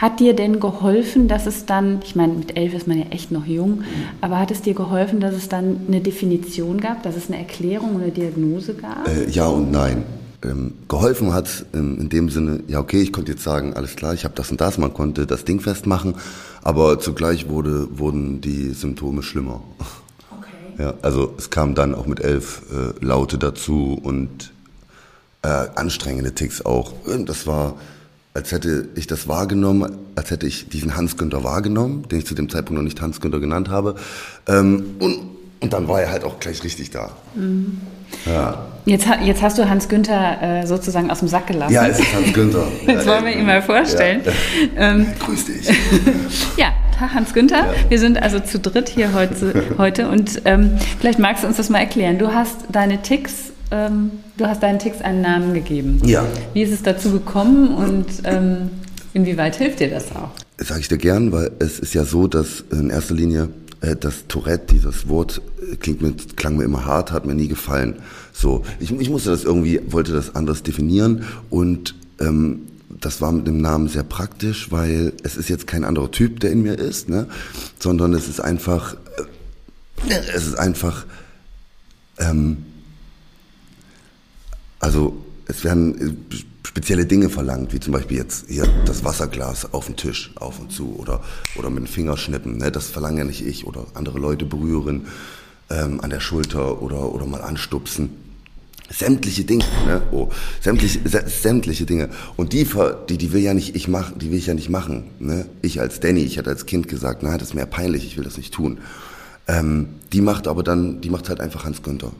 Hat 0.00 0.18
dir 0.18 0.34
denn 0.34 0.60
geholfen, 0.60 1.28
dass 1.28 1.44
es 1.44 1.66
dann, 1.66 2.00
ich 2.02 2.16
meine, 2.16 2.32
mit 2.32 2.56
elf 2.56 2.72
ist 2.72 2.86
man 2.86 2.98
ja 2.98 3.04
echt 3.10 3.30
noch 3.30 3.44
jung, 3.44 3.84
aber 4.22 4.38
hat 4.38 4.50
es 4.50 4.62
dir 4.62 4.72
geholfen, 4.72 5.20
dass 5.20 5.34
es 5.34 5.50
dann 5.50 5.82
eine 5.88 6.00
Definition 6.00 6.80
gab, 6.80 7.02
dass 7.02 7.16
es 7.16 7.28
eine 7.28 7.36
Erklärung 7.36 7.96
oder 7.96 8.04
eine 8.04 8.12
Diagnose 8.12 8.72
gab? 8.72 9.06
Äh, 9.06 9.28
ja 9.28 9.46
und 9.46 9.70
nein. 9.70 10.04
Ähm, 10.42 10.72
geholfen 10.88 11.34
hat 11.34 11.66
ähm, 11.74 11.98
in 12.00 12.08
dem 12.08 12.30
Sinne, 12.30 12.60
ja 12.66 12.80
okay, 12.80 13.02
ich 13.02 13.12
konnte 13.12 13.32
jetzt 13.32 13.44
sagen, 13.44 13.74
alles 13.74 13.94
klar, 13.94 14.14
ich 14.14 14.24
habe 14.24 14.32
das 14.34 14.50
und 14.50 14.58
das, 14.62 14.78
man 14.78 14.94
konnte 14.94 15.26
das 15.26 15.44
Ding 15.44 15.60
festmachen, 15.60 16.14
aber 16.62 16.98
zugleich 16.98 17.50
wurde, 17.50 17.86
wurden 17.98 18.40
die 18.40 18.70
Symptome 18.70 19.22
schlimmer. 19.22 19.60
Okay. 20.30 20.82
Ja, 20.82 20.94
also 21.02 21.34
es 21.36 21.50
kam 21.50 21.74
dann 21.74 21.94
auch 21.94 22.06
mit 22.06 22.20
elf 22.20 22.62
äh, 22.72 23.04
Laute 23.04 23.36
dazu 23.36 24.00
und 24.02 24.50
äh, 25.42 25.48
anstrengende 25.74 26.32
Ticks 26.32 26.64
auch. 26.64 26.94
Das 27.26 27.46
war 27.46 27.74
als 28.34 28.52
hätte 28.52 28.88
ich 28.94 29.06
das 29.06 29.26
wahrgenommen, 29.26 29.96
als 30.14 30.30
hätte 30.30 30.46
ich 30.46 30.68
diesen 30.68 30.96
Hans 30.96 31.16
Günther 31.16 31.42
wahrgenommen, 31.42 32.06
den 32.08 32.20
ich 32.20 32.26
zu 32.26 32.34
dem 32.34 32.48
Zeitpunkt 32.48 32.78
noch 32.80 32.84
nicht 32.84 33.00
Hans 33.00 33.20
Günther 33.20 33.40
genannt 33.40 33.68
habe. 33.68 33.96
Ähm, 34.46 34.96
und, 35.00 35.18
und 35.60 35.72
dann 35.72 35.88
war 35.88 36.00
er 36.00 36.10
halt 36.10 36.24
auch 36.24 36.38
gleich 36.38 36.62
richtig 36.62 36.90
da. 36.90 37.10
Mhm. 37.34 37.80
Ja. 38.26 38.66
Jetzt, 38.86 39.06
jetzt 39.22 39.42
hast 39.42 39.58
du 39.58 39.68
Hans 39.68 39.88
Günther 39.88 40.62
äh, 40.62 40.66
sozusagen 40.66 41.10
aus 41.10 41.20
dem 41.20 41.28
Sack 41.28 41.48
gelassen. 41.48 41.72
Ja, 41.72 41.86
es 41.86 41.98
ist 41.98 42.14
Hans 42.14 42.32
Günther. 42.32 42.66
jetzt 42.86 43.06
wollen 43.06 43.24
wir 43.24 43.36
ihn 43.36 43.46
mal 43.46 43.62
vorstellen. 43.62 44.22
Ja. 44.24 44.32
Ähm, 44.76 45.06
Grüß 45.18 45.46
dich. 45.46 45.68
ja, 46.56 46.72
Hans 46.98 47.34
Günther. 47.34 47.58
Ja. 47.58 47.90
Wir 47.90 47.98
sind 47.98 48.20
also 48.20 48.40
zu 48.40 48.58
dritt 48.58 48.88
hier 48.88 49.12
heute, 49.12 49.64
heute 49.78 50.08
und 50.08 50.42
ähm, 50.44 50.78
vielleicht 50.98 51.18
magst 51.18 51.44
du 51.44 51.48
uns 51.48 51.56
das 51.56 51.68
mal 51.68 51.78
erklären. 51.78 52.18
Du 52.18 52.32
hast 52.32 52.56
deine 52.70 53.02
Ticks 53.02 53.49
ähm, 53.70 54.10
du 54.36 54.46
hast 54.46 54.62
deinen 54.62 54.78
Text 54.78 55.02
einen 55.02 55.22
Namen 55.22 55.54
gegeben. 55.54 56.00
Ja. 56.04 56.26
Wie 56.52 56.62
ist 56.62 56.72
es 56.72 56.82
dazu 56.82 57.12
gekommen 57.12 57.74
und 57.74 58.06
ähm, 58.24 58.70
inwieweit 59.14 59.56
hilft 59.56 59.80
dir 59.80 59.90
das 59.90 60.10
auch? 60.12 60.30
Sage 60.58 60.80
ich 60.80 60.88
dir 60.88 60.98
gern, 60.98 61.32
weil 61.32 61.52
es 61.58 61.78
ist 61.78 61.94
ja 61.94 62.04
so, 62.04 62.26
dass 62.26 62.64
in 62.70 62.90
erster 62.90 63.14
Linie 63.14 63.48
äh, 63.80 63.96
das 63.96 64.26
Tourette, 64.28 64.74
dieses 64.74 65.08
Wort, 65.08 65.40
äh, 65.72 65.76
klingt 65.76 66.02
mir, 66.02 66.14
klang 66.36 66.56
mir 66.56 66.64
immer 66.64 66.84
hart, 66.84 67.12
hat 67.12 67.26
mir 67.26 67.34
nie 67.34 67.48
gefallen. 67.48 67.96
So, 68.32 68.64
ich, 68.78 68.90
ich 68.90 69.10
musste 69.10 69.30
das 69.30 69.44
irgendwie, 69.44 69.80
wollte 69.86 70.12
das 70.12 70.34
anders 70.34 70.62
definieren 70.62 71.24
und 71.48 71.94
ähm, 72.20 72.62
das 73.00 73.20
war 73.20 73.32
mit 73.32 73.46
dem 73.46 73.60
Namen 73.60 73.88
sehr 73.88 74.02
praktisch, 74.02 74.70
weil 74.70 75.12
es 75.22 75.36
ist 75.36 75.48
jetzt 75.48 75.66
kein 75.66 75.84
anderer 75.84 76.10
Typ, 76.10 76.40
der 76.40 76.50
in 76.50 76.62
mir 76.62 76.78
ist, 76.78 77.08
ne? 77.08 77.26
sondern 77.78 78.12
es 78.12 78.28
ist 78.28 78.40
einfach, 78.40 78.94
äh, 80.08 80.14
es 80.34 80.46
ist 80.46 80.58
einfach 80.58 81.06
ähm, 82.18 82.58
also 84.80 85.16
es 85.46 85.62
werden 85.64 86.18
äh, 86.32 86.36
spezielle 86.66 87.06
Dinge 87.06 87.28
verlangt, 87.28 87.72
wie 87.72 87.80
zum 87.80 87.92
Beispiel 87.92 88.18
jetzt 88.18 88.46
hier 88.48 88.66
das 88.86 89.04
Wasserglas 89.04 89.72
auf 89.72 89.86
den 89.86 89.96
Tisch, 89.96 90.32
auf 90.36 90.58
und 90.60 90.72
zu 90.72 90.96
oder, 90.98 91.22
oder 91.56 91.70
mit 91.70 91.84
dem 91.84 91.86
Finger 91.86 92.16
schnippen. 92.16 92.58
Ne? 92.58 92.70
Das 92.70 92.86
verlange 92.86 93.18
ja 93.18 93.24
nicht 93.24 93.46
ich 93.46 93.66
oder 93.66 93.86
andere 93.94 94.18
Leute 94.18 94.44
berühren 94.44 95.06
ähm, 95.68 96.00
an 96.00 96.10
der 96.10 96.20
Schulter 96.20 96.82
oder, 96.82 97.12
oder 97.12 97.26
mal 97.26 97.42
anstupsen. 97.42 98.10
Sämtliche 98.92 99.44
Dinge, 99.44 99.64
ne? 99.86 100.02
oh, 100.10 100.30
sämtliche, 100.60 101.00
sämtliche 101.28 101.86
Dinge. 101.86 102.10
Und 102.36 102.52
die, 102.52 102.66
die, 103.08 103.18
die 103.18 103.32
will 103.32 103.40
ja 103.40 103.54
nicht 103.54 103.76
ich 103.76 103.86
machen, 103.86 104.18
die 104.18 104.30
will 104.30 104.38
ich 104.38 104.46
ja 104.46 104.54
nicht 104.54 104.68
machen. 104.68 105.04
Ne? 105.20 105.46
Ich 105.62 105.80
als 105.80 106.00
Danny, 106.00 106.22
ich 106.22 106.38
hatte 106.38 106.50
als 106.50 106.66
Kind 106.66 106.88
gesagt, 106.88 107.22
na, 107.22 107.38
das 107.38 107.48
ist 107.48 107.54
mir 107.54 107.66
peinlich, 107.66 108.04
ich 108.04 108.16
will 108.16 108.24
das 108.24 108.36
nicht 108.36 108.52
tun. 108.52 108.78
Ähm, 109.46 109.90
die 110.12 110.20
macht 110.20 110.48
aber 110.48 110.64
dann, 110.64 111.00
die 111.00 111.10
macht 111.10 111.28
halt 111.28 111.40
einfach 111.40 111.64
Hans 111.64 111.82
Günther. 111.82 112.12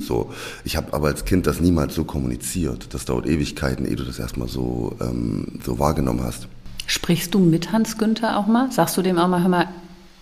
So, 0.00 0.32
ich 0.64 0.76
habe 0.76 0.92
aber 0.92 1.08
als 1.08 1.24
Kind 1.24 1.46
das 1.46 1.60
niemals 1.60 1.94
so 1.94 2.04
kommuniziert. 2.04 2.92
Das 2.94 3.04
dauert 3.04 3.26
Ewigkeiten, 3.26 3.86
ehe 3.86 3.96
du 3.96 4.04
das 4.04 4.18
erstmal 4.18 4.48
so, 4.48 4.96
ähm, 5.00 5.60
so 5.64 5.78
wahrgenommen 5.78 6.22
hast. 6.22 6.48
Sprichst 6.86 7.34
du 7.34 7.38
mit 7.38 7.72
Hans 7.72 7.96
Günther 7.96 8.38
auch 8.38 8.46
mal? 8.46 8.70
Sagst 8.70 8.96
du 8.96 9.02
dem 9.02 9.18
auch 9.18 9.28
mal, 9.28 9.42
hör 9.42 9.48
mal, 9.48 9.68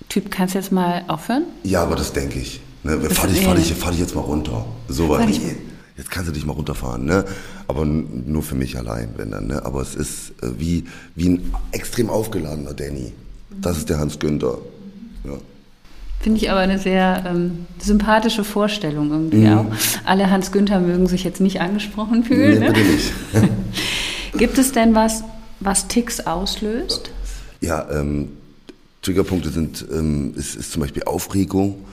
Typ, 0.09 0.31
kannst 0.31 0.55
du 0.55 0.59
jetzt 0.59 0.73
mal 0.73 1.05
aufhören? 1.09 1.45
Ja, 1.63 1.83
aber 1.83 1.97
das 1.97 2.13
denke 2.13 2.39
ich. 2.39 2.61
Ne? 2.83 3.01
Fahr, 3.01 3.29
dich, 3.29 3.41
fahr, 3.41 3.55
dich, 3.55 3.73
fahr 3.73 3.93
dich 3.93 4.01
jetzt 4.01 4.15
mal 4.15 4.21
runter. 4.21 4.67
So 4.89 5.09
was. 5.09 5.25
Jetzt 5.97 6.11
kannst 6.11 6.29
du 6.29 6.33
dich 6.33 6.45
mal 6.45 6.53
runterfahren, 6.53 7.05
ne? 7.05 7.25
Aber 7.67 7.87
nur 7.87 8.43
für 8.43 8.55
mich 8.55 8.77
allein, 8.77 9.11
wenn 9.17 9.31
dann, 9.31 9.47
ne? 9.47 9.65
Aber 9.65 9.81
es 9.81 9.95
ist 9.95 10.31
äh, 10.43 10.59
wie, 10.59 10.85
wie 11.15 11.31
ein 11.31 11.55
extrem 11.71 12.11
aufgeladener 12.11 12.75
Danny. 12.75 13.13
Das 13.61 13.79
ist 13.79 13.89
der 13.89 13.99
Hans 13.99 14.19
Günther. 14.19 14.59
Ja. 15.25 15.33
Finde 16.23 16.39
ich 16.39 16.51
aber 16.51 16.61
eine 16.61 16.79
sehr 16.79 17.25
ähm, 17.27 17.67
sympathische 17.81 18.45
Vorstellung 18.45 19.11
irgendwie 19.11 19.39
mhm. 19.39 19.59
auch. 19.59 19.67
Alle 20.05 20.31
Hans 20.31 20.53
Günther 20.53 20.79
mögen 20.79 21.09
sich 21.09 21.25
jetzt 21.25 21.41
nicht 21.41 21.61
angesprochen 21.61 22.23
fühlen. 22.23 22.61
Nee, 22.61 22.69
ne? 22.69 22.73
bitte 22.73 22.87
nicht. 22.87 23.13
Gibt 24.39 24.57
es 24.57 24.71
denn 24.71 24.95
was, 24.95 25.25
was 25.59 25.89
Ticks 25.89 26.21
auslöst? 26.21 27.11
Ja, 27.61 27.89
ähm, 27.91 28.29
Triggerpunkte 29.03 29.51
sind 29.51 29.85
ähm, 29.93 30.33
ist, 30.37 30.55
ist 30.55 30.71
zum 30.71 30.83
Beispiel 30.83 31.03
Aufregung, 31.03 31.85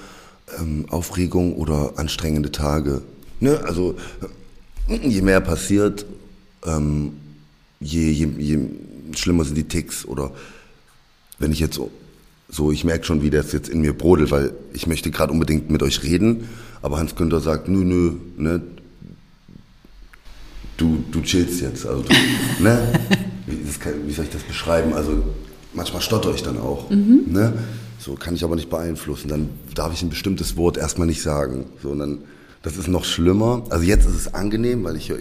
ähm, 0.59 0.85
Aufregung 0.89 1.55
oder 1.55 1.93
anstrengende 1.95 2.51
Tage. 2.51 3.01
Ne? 3.39 3.59
Also 3.65 3.95
je 4.87 5.21
mehr 5.23 5.41
passiert, 5.41 6.05
ähm, 6.67 7.13
je, 7.79 8.11
je, 8.11 8.27
je 8.37 8.59
schlimmer 9.15 9.43
sind 9.43 9.55
die 9.55 9.63
Ticks. 9.63 10.05
Oder 10.05 10.31
wenn 11.39 11.51
ich 11.51 11.59
jetzt 11.59 11.79
so, 12.49 12.71
ich 12.71 12.83
merke 12.83 13.05
schon, 13.05 13.21
wie 13.21 13.29
das 13.29 13.51
jetzt 13.51 13.69
in 13.69 13.81
mir 13.81 13.93
brodelt, 13.93 14.31
weil 14.31 14.53
ich 14.73 14.87
möchte 14.87 15.11
gerade 15.11 15.31
unbedingt 15.31 15.69
mit 15.69 15.83
euch 15.83 16.03
reden, 16.03 16.49
aber 16.81 16.97
Hans 16.97 17.15
Günther 17.15 17.39
sagt, 17.39 17.67
nö, 17.67 17.83
nö, 17.83 18.13
ne, 18.37 18.61
du, 20.77 21.03
du 21.11 21.21
chillst 21.21 21.61
jetzt, 21.61 21.85
also 21.85 22.03
du, 22.03 22.13
ne, 22.63 22.93
wie, 23.45 23.79
kann, 23.79 23.93
wie, 24.05 24.11
soll 24.11 24.25
ich 24.25 24.31
das 24.31 24.43
beschreiben, 24.43 24.93
also 24.93 25.23
manchmal 25.73 26.01
stotter 26.01 26.33
ich 26.33 26.41
dann 26.41 26.57
auch, 26.57 26.89
mhm. 26.89 27.23
ne, 27.27 27.53
so 27.99 28.15
kann 28.15 28.33
ich 28.33 28.43
aber 28.43 28.55
nicht 28.55 28.69
beeinflussen, 28.69 29.27
dann 29.27 29.49
darf 29.75 29.93
ich 29.93 30.01
ein 30.01 30.09
bestimmtes 30.09 30.57
Wort 30.57 30.77
erstmal 30.77 31.07
nicht 31.07 31.21
sagen, 31.21 31.65
so, 31.83 31.89
und 31.89 31.99
dann, 31.99 32.19
das 32.63 32.77
ist 32.77 32.87
noch 32.87 33.05
schlimmer, 33.05 33.63
also 33.69 33.83
jetzt 33.85 34.07
ist 34.07 34.15
es 34.15 34.33
angenehm, 34.33 34.83
weil 34.83 34.95
ich 34.95 35.13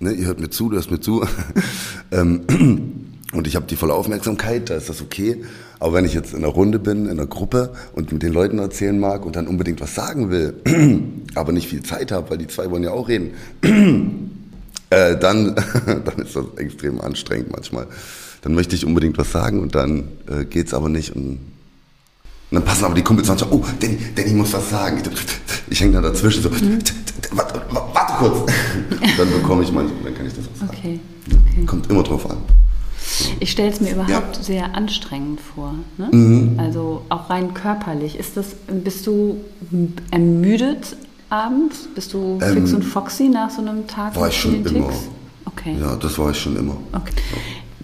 ne, 0.00 0.12
ihr 0.12 0.26
hört 0.26 0.40
mir 0.40 0.50
zu, 0.50 0.68
du 0.68 0.76
hörst 0.76 0.90
mir 0.90 1.00
zu. 1.00 1.24
ähm, 2.10 2.42
und 3.32 3.46
ich 3.46 3.56
habe 3.56 3.66
die 3.66 3.76
volle 3.76 3.94
Aufmerksamkeit, 3.94 4.70
da 4.70 4.76
ist 4.76 4.88
das 4.88 5.00
okay. 5.00 5.44
Aber 5.80 5.94
wenn 5.94 6.04
ich 6.04 6.12
jetzt 6.12 6.34
in 6.34 6.44
einer 6.44 6.52
Runde 6.52 6.78
bin, 6.78 7.06
in 7.06 7.12
einer 7.12 7.26
Gruppe 7.26 7.72
und 7.94 8.12
mit 8.12 8.22
den 8.22 8.34
Leuten 8.34 8.58
erzählen 8.58 9.00
mag 9.00 9.24
und 9.24 9.34
dann 9.34 9.48
unbedingt 9.48 9.80
was 9.80 9.94
sagen 9.94 10.30
will, 10.30 10.54
aber 11.34 11.52
nicht 11.52 11.68
viel 11.68 11.82
Zeit 11.82 12.12
habe, 12.12 12.30
weil 12.30 12.38
die 12.38 12.46
zwei 12.46 12.70
wollen 12.70 12.82
ja 12.82 12.90
auch 12.90 13.08
reden, 13.08 13.30
äh, 14.90 15.16
dann, 15.16 15.54
dann 16.04 16.18
ist 16.18 16.36
das 16.36 16.44
extrem 16.56 17.00
anstrengend 17.00 17.50
manchmal. 17.50 17.86
Dann 18.42 18.54
möchte 18.54 18.76
ich 18.76 18.84
unbedingt 18.84 19.16
was 19.16 19.32
sagen 19.32 19.60
und 19.60 19.74
dann 19.74 20.08
äh, 20.28 20.44
geht's 20.44 20.74
aber 20.74 20.90
nicht. 20.90 21.16
Und, 21.16 21.24
und 21.24 21.38
dann 22.50 22.64
passen 22.64 22.84
aber 22.84 22.94
die 22.94 23.02
Kumpels 23.02 23.28
manchmal, 23.28 23.50
oh, 23.50 23.64
Danny, 23.80 23.98
Danny 24.14 24.32
muss 24.34 24.52
was 24.52 24.68
sagen. 24.68 25.02
Ich, 25.10 25.70
ich 25.70 25.80
hänge 25.80 25.94
da 25.94 26.02
dazwischen 26.02 26.42
so, 26.42 26.50
mhm. 26.50 26.78
warte, 27.32 27.62
warte 27.70 28.12
kurz. 28.18 28.38
Und 28.38 28.50
dann 29.18 29.30
bekomme 29.30 29.62
ich 29.62 29.72
manchmal, 29.72 30.02
dann 30.04 30.14
kann 30.14 30.26
ich 30.26 30.34
das 30.34 30.44
auch 30.44 30.56
sagen. 30.60 30.72
Okay. 30.76 31.00
okay. 31.30 31.64
Kommt 31.64 31.88
immer 31.88 32.02
drauf 32.02 32.28
an. 32.28 32.36
Ich 33.40 33.50
stelle 33.50 33.70
es 33.70 33.80
mir 33.80 33.92
überhaupt 33.92 34.36
ja. 34.36 34.42
sehr 34.42 34.74
anstrengend 34.74 35.40
vor. 35.40 35.74
Ne? 35.98 36.08
Mhm. 36.12 36.58
Also 36.58 37.02
auch 37.08 37.30
rein 37.30 37.54
körperlich. 37.54 38.18
Ist 38.18 38.36
das, 38.36 38.54
bist 38.68 39.06
du 39.06 39.36
ermüdet 40.10 40.96
abends? 41.28 41.88
Bist 41.94 42.12
du 42.12 42.38
ähm, 42.42 42.54
fix 42.54 42.72
und 42.72 42.82
foxy 42.82 43.28
nach 43.28 43.50
so 43.50 43.62
einem 43.62 43.86
Tag? 43.86 44.16
War 44.16 44.28
ich 44.28 44.40
schon 44.40 44.64
immer. 44.64 44.90
Okay. 45.46 45.76
Ja, 45.80 45.96
das 45.96 46.18
war 46.18 46.30
ich 46.30 46.38
schon 46.38 46.56
immer. 46.56 46.76
Okay. 46.92 47.12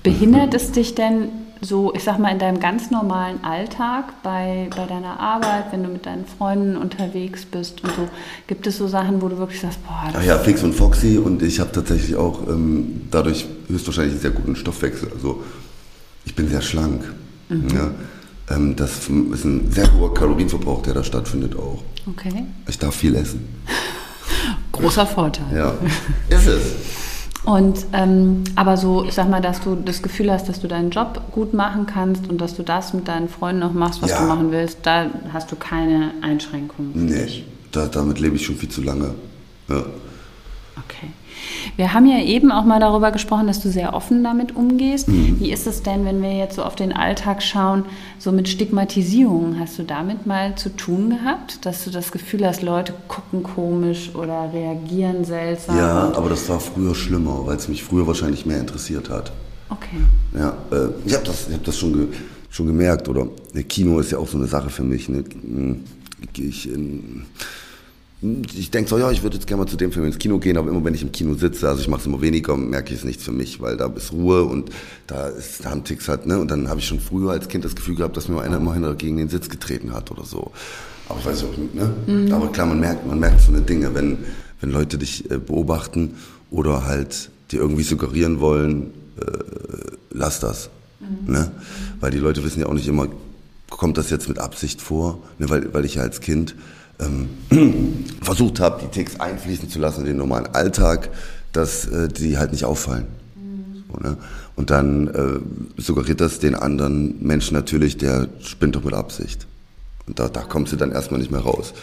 Behindert 0.03 0.55
es 0.55 0.73
dich 0.73 0.95
denn 0.95 1.29
so, 1.61 1.95
ich 1.95 2.05
sag 2.05 2.19
mal, 2.19 2.31
in 2.31 2.39
deinem 2.39 2.61
ganz 2.61 2.91
normalen 2.91 3.43
Alltag, 3.43 4.23
bei, 4.23 4.69
bei 4.77 4.87
deiner 4.87 5.19
Arbeit, 5.19 5.73
wenn 5.73 5.83
du 5.83 5.89
mit 5.89 6.05
deinen 6.05 6.27
Freunden 6.27 6.77
unterwegs 6.77 7.45
bist 7.45 7.83
und 7.83 7.91
so, 7.95 8.09
gibt 8.47 8.67
es 8.67 8.77
so 8.77 8.87
Sachen, 8.87 9.23
wo 9.23 9.29
du 9.29 9.39
wirklich 9.39 9.61
sagst, 9.61 9.79
boah, 9.87 10.11
das 10.13 10.23
Ach 10.23 10.27
ja, 10.27 10.39
fix 10.39 10.63
und 10.63 10.75
foxy 10.75 11.19
und 11.19 11.43
ich 11.43 11.61
habe 11.61 11.73
tatsächlich 11.73 12.17
auch 12.17 12.47
ähm, 12.47 13.03
dadurch 13.11 13.47
höchstwahrscheinlich 13.69 14.13
einen 14.13 14.21
sehr 14.21 14.31
guten 14.31 14.55
Stoffwechsel. 14.55 15.11
Also 15.13 15.43
ich 16.25 16.35
bin 16.35 16.49
sehr 16.49 16.63
schlank. 16.63 17.03
Mhm. 17.49 17.69
Ja. 17.69 17.91
Ähm, 18.55 18.77
das 18.77 18.99
ist 18.99 19.09
ein 19.45 19.71
sehr 19.73 19.93
hoher 19.95 20.13
Kalorienverbrauch, 20.13 20.83
der 20.83 20.95
da 20.95 21.05
stattfindet 21.05 21.57
auch. 21.57 21.83
Okay. 22.07 22.45
Ich 22.69 22.79
darf 22.79 22.95
viel 22.95 23.15
essen. 23.17 23.49
Großer 24.73 25.07
Vorteil. 25.07 25.57
Ja, 25.57 25.75
ist 26.29 26.47
es. 26.47 26.63
Und 27.47 27.87
ähm, 27.93 28.43
aber 28.57 28.77
so, 28.77 29.05
ich 29.05 29.15
sag 29.15 29.31
mal, 29.31 29.41
dass 29.41 29.61
du 29.61 29.77
das 29.77 30.03
Gefühl 30.03 30.33
hast, 30.33 30.49
dass 30.49 30.61
du 30.61 30.67
deinen 30.67 30.91
Job 30.91 31.23
gut 31.31 31.55
machen 31.55 31.87
kannst 31.87 32.29
und 32.29 32.41
dass 32.41 32.57
du 32.57 32.65
das 32.65 32.93
mit 32.93 33.07
deinen 33.07 33.29
Freunden 33.29 33.61
noch 33.61 33.73
machst, 33.73 34.03
was 34.03 34.11
ja. 34.11 34.21
du 34.21 34.27
machen 34.27 34.51
willst, 34.51 34.79
da 34.83 35.07
hast 35.33 35.53
du 35.53 35.57
keine 35.57 36.11
Einschränkungen. 36.23 36.91
Nee, 37.07 37.45
da, 37.71 37.87
damit 37.87 38.19
lebe 38.19 38.35
ich 38.35 38.45
schon 38.45 38.57
viel 38.57 38.69
zu 38.69 38.83
lange. 38.83 39.15
Ja. 39.69 39.85
Wir 41.77 41.93
haben 41.93 42.07
ja 42.07 42.19
eben 42.25 42.51
auch 42.51 42.65
mal 42.65 42.81
darüber 42.81 43.11
gesprochen, 43.11 43.47
dass 43.47 43.61
du 43.61 43.69
sehr 43.69 43.93
offen 43.93 44.25
damit 44.25 44.57
umgehst. 44.57 45.09
Mhm. 45.09 45.39
Wie 45.39 45.53
ist 45.53 45.67
es 45.67 45.83
denn, 45.83 46.07
wenn 46.07 46.23
wir 46.23 46.33
jetzt 46.33 46.57
so 46.57 46.63
auf 46.63 46.75
den 46.75 46.93
Alltag 46.93 47.43
schauen, 47.43 47.85
so 48.19 48.33
mit 48.33 48.49
Stigmatisierung? 48.49 49.59
Hast 49.61 49.79
du 49.79 49.83
damit 49.83 50.27
mal 50.27 50.55
zu 50.57 50.75
tun 50.75 51.11
gehabt, 51.11 51.67
dass 51.67 51.85
du 51.85 51.91
das 51.91 52.13
Gefühl 52.13 52.47
hast, 52.47 52.63
Leute 52.63 52.95
gucken 53.09 53.43
komisch 53.43 54.15
oder 54.15 54.51
reagieren 54.53 55.25
seltsam? 55.25 55.77
Ja, 55.77 56.13
aber 56.15 56.31
das 56.31 56.49
war 56.49 56.61
früher 56.61 56.95
schlimmer, 56.95 57.43
weil 57.45 57.57
es 57.57 57.69
mich 57.69 57.85
früher 57.85 58.07
wahrscheinlich 58.07 58.47
mehr 58.47 58.59
interessiert 58.59 59.11
hat. 59.11 59.33
Okay. 59.69 59.99
Ja, 60.35 60.57
äh, 60.71 60.89
ich 61.05 61.15
habe 61.15 61.27
das, 61.27 61.49
ich 61.49 61.55
hab 61.55 61.65
das 61.65 61.79
schon, 61.79 61.93
ge, 61.93 62.07
schon 62.49 62.67
gemerkt. 62.67 63.09
Oder 63.09 63.27
Kino 63.69 63.99
ist 63.99 64.13
ja 64.13 64.19
auch 64.19 64.29
so 64.29 64.39
eine 64.39 64.47
Sache 64.47 64.71
für 64.71 64.85
mich. 64.85 65.09
Ne? 65.09 65.25
Hm, 65.43 65.85
Gehe 66.33 66.47
ich 66.47 66.73
in 66.73 67.27
ich 68.23 68.71
denke 68.71 68.89
so, 68.89 68.99
ja, 68.99 69.11
ich 69.11 69.23
würde 69.23 69.37
jetzt 69.37 69.47
gerne 69.47 69.65
mal 69.65 69.69
zu 69.69 69.77
dem 69.77 69.93
Film 69.93 70.07
ins 70.07 70.19
Kino 70.19 70.39
gehen, 70.39 70.57
aber 70.57 70.71
immer 70.71 70.83
wenn 70.85 70.95
ich 70.95 71.03
im 71.03 71.13
Kino 71.13 71.35
sitze, 71.35 71.69
also 71.69 71.83
ich 71.83 71.89
mache 71.89 72.01
es 72.01 72.07
immer 72.07 72.23
weniger, 72.23 72.57
merke 72.57 72.95
ich 72.95 73.01
es 73.01 73.05
nichts 73.05 73.25
für 73.25 73.33
mich, 73.33 73.61
weil 73.61 73.77
da 73.77 73.87
ist 73.89 74.13
Ruhe 74.13 74.45
und 74.45 74.71
da 75.07 75.29
ist 75.29 75.65
da 75.65 75.71
haben 75.71 75.85
Ticks 75.85 76.09
halt, 76.09 76.27
ne? 76.27 76.39
Und 76.39 76.51
dann 76.51 76.69
habe 76.69 76.81
ich 76.81 76.87
schon 76.87 76.99
früher 76.99 77.33
als 77.33 77.49
Kind 77.49 77.65
das 77.65 77.77
Gefühl 77.77 77.97
gehabt, 77.97 78.17
dass 78.17 78.29
mir 78.29 78.41
einer 78.41 78.57
immer 78.57 78.73
hinter 78.73 78.95
gegen 78.95 79.19
den 79.19 79.29
Sitz 79.29 79.51
getreten 79.51 79.93
hat 79.93 80.11
oder 80.11 80.25
so. 80.25 80.51
Aber 81.09 81.21
ich 81.21 81.27
weiß 81.27 81.45
auch 81.45 81.57
nicht, 81.59 81.75
ne? 81.75 81.93
Mhm. 82.07 82.33
Aber 82.33 82.51
klar, 82.51 82.67
man 82.67 82.81
merkt, 82.81 83.07
man 83.07 83.19
merkt 83.19 83.43
so 83.43 83.53
eine 83.53 83.61
Dinge, 83.61 83.95
wenn, 83.95 84.19
wenn 84.61 84.71
Leute 84.71 84.97
dich 84.97 85.31
äh, 85.31 85.39
beobachten 85.39 86.15
oder 86.51 86.87
halt 86.87 87.31
dir 87.53 87.61
irgendwie 87.61 87.83
suggerieren 87.83 88.41
wollen, 88.41 88.93
äh, 89.21 89.27
lass 90.11 90.41
das. 90.41 90.71
Mhm. 91.01 91.33
Ne? 91.33 91.51
Weil 92.01 92.11
die 92.11 92.19
Leute 92.19 92.43
wissen 92.45 92.61
ja 92.61 92.67
auch 92.67 92.75
nicht 92.75 92.89
immer, 92.89 93.09
kommt 93.69 93.99
das 93.99 94.11
jetzt 94.11 94.29
mit 94.29 94.39
Absicht 94.39 94.81
vor, 94.81 95.23
ne? 95.39 95.49
weil, 95.51 95.73
weil 95.75 95.85
ich 95.85 95.97
ja 95.97 96.03
als 96.03 96.21
Kind 96.21 96.55
ähm, 97.01 98.05
versucht 98.23 98.61
habe, 98.61 98.83
die 98.83 98.89
Ticks 98.89 99.21
einfließen 99.21 99.69
zu 99.69 99.79
lassen 99.79 100.01
in 100.01 100.07
den 100.07 100.17
normalen 100.17 100.47
Alltag, 100.47 101.11
dass 101.53 101.87
äh, 101.87 102.09
die 102.09 102.39
halt 102.39 102.53
nicht 102.53 102.65
auffallen. 102.65 103.07
Mhm. 103.35 103.85
So, 103.93 104.01
ne? 104.01 104.17
Und 104.57 104.71
dann 104.71 105.09
äh, 105.09 105.81
suggeriert 105.81 106.21
das 106.21 106.39
den 106.39 106.55
anderen 106.55 107.23
Menschen 107.25 107.55
natürlich, 107.55 107.99
der 107.99 108.29
spinnt 108.41 108.75
doch 108.75 108.85
mit 108.85 108.95
Absicht. 108.95 109.47
Und 110.07 110.19
da, 110.19 110.29
da 110.29 110.43
kommst 110.43 110.73
du 110.73 110.77
dann 110.77 110.93
erstmal 110.93 111.21
nicht 111.21 111.31
mehr 111.31 111.41
raus. 111.41 111.75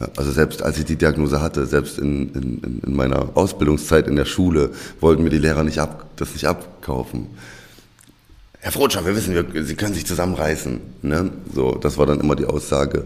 Ja, 0.00 0.08
also 0.16 0.30
selbst 0.30 0.62
als 0.62 0.78
ich 0.78 0.84
die 0.84 0.96
Diagnose 0.96 1.40
hatte, 1.40 1.66
selbst 1.66 1.98
in, 1.98 2.32
in, 2.34 2.80
in 2.84 2.94
meiner 2.94 3.30
Ausbildungszeit 3.34 4.06
in 4.08 4.16
der 4.16 4.24
Schule, 4.24 4.70
wollten 5.00 5.22
mir 5.22 5.30
die 5.30 5.38
Lehrer 5.38 5.64
nicht 5.64 5.78
ab, 5.78 6.06
das 6.16 6.32
nicht 6.32 6.46
abkaufen. 6.46 7.28
Herr 8.60 8.72
Frotscher, 8.72 9.04
wir 9.04 9.14
wissen, 9.14 9.34
wir, 9.34 9.64
Sie 9.64 9.74
können 9.74 9.94
sich 9.94 10.06
zusammenreißen. 10.06 10.80
Ne? 11.02 11.30
So, 11.52 11.72
das 11.72 11.98
war 11.98 12.06
dann 12.06 12.20
immer 12.20 12.34
die 12.34 12.46
Aussage. 12.46 13.04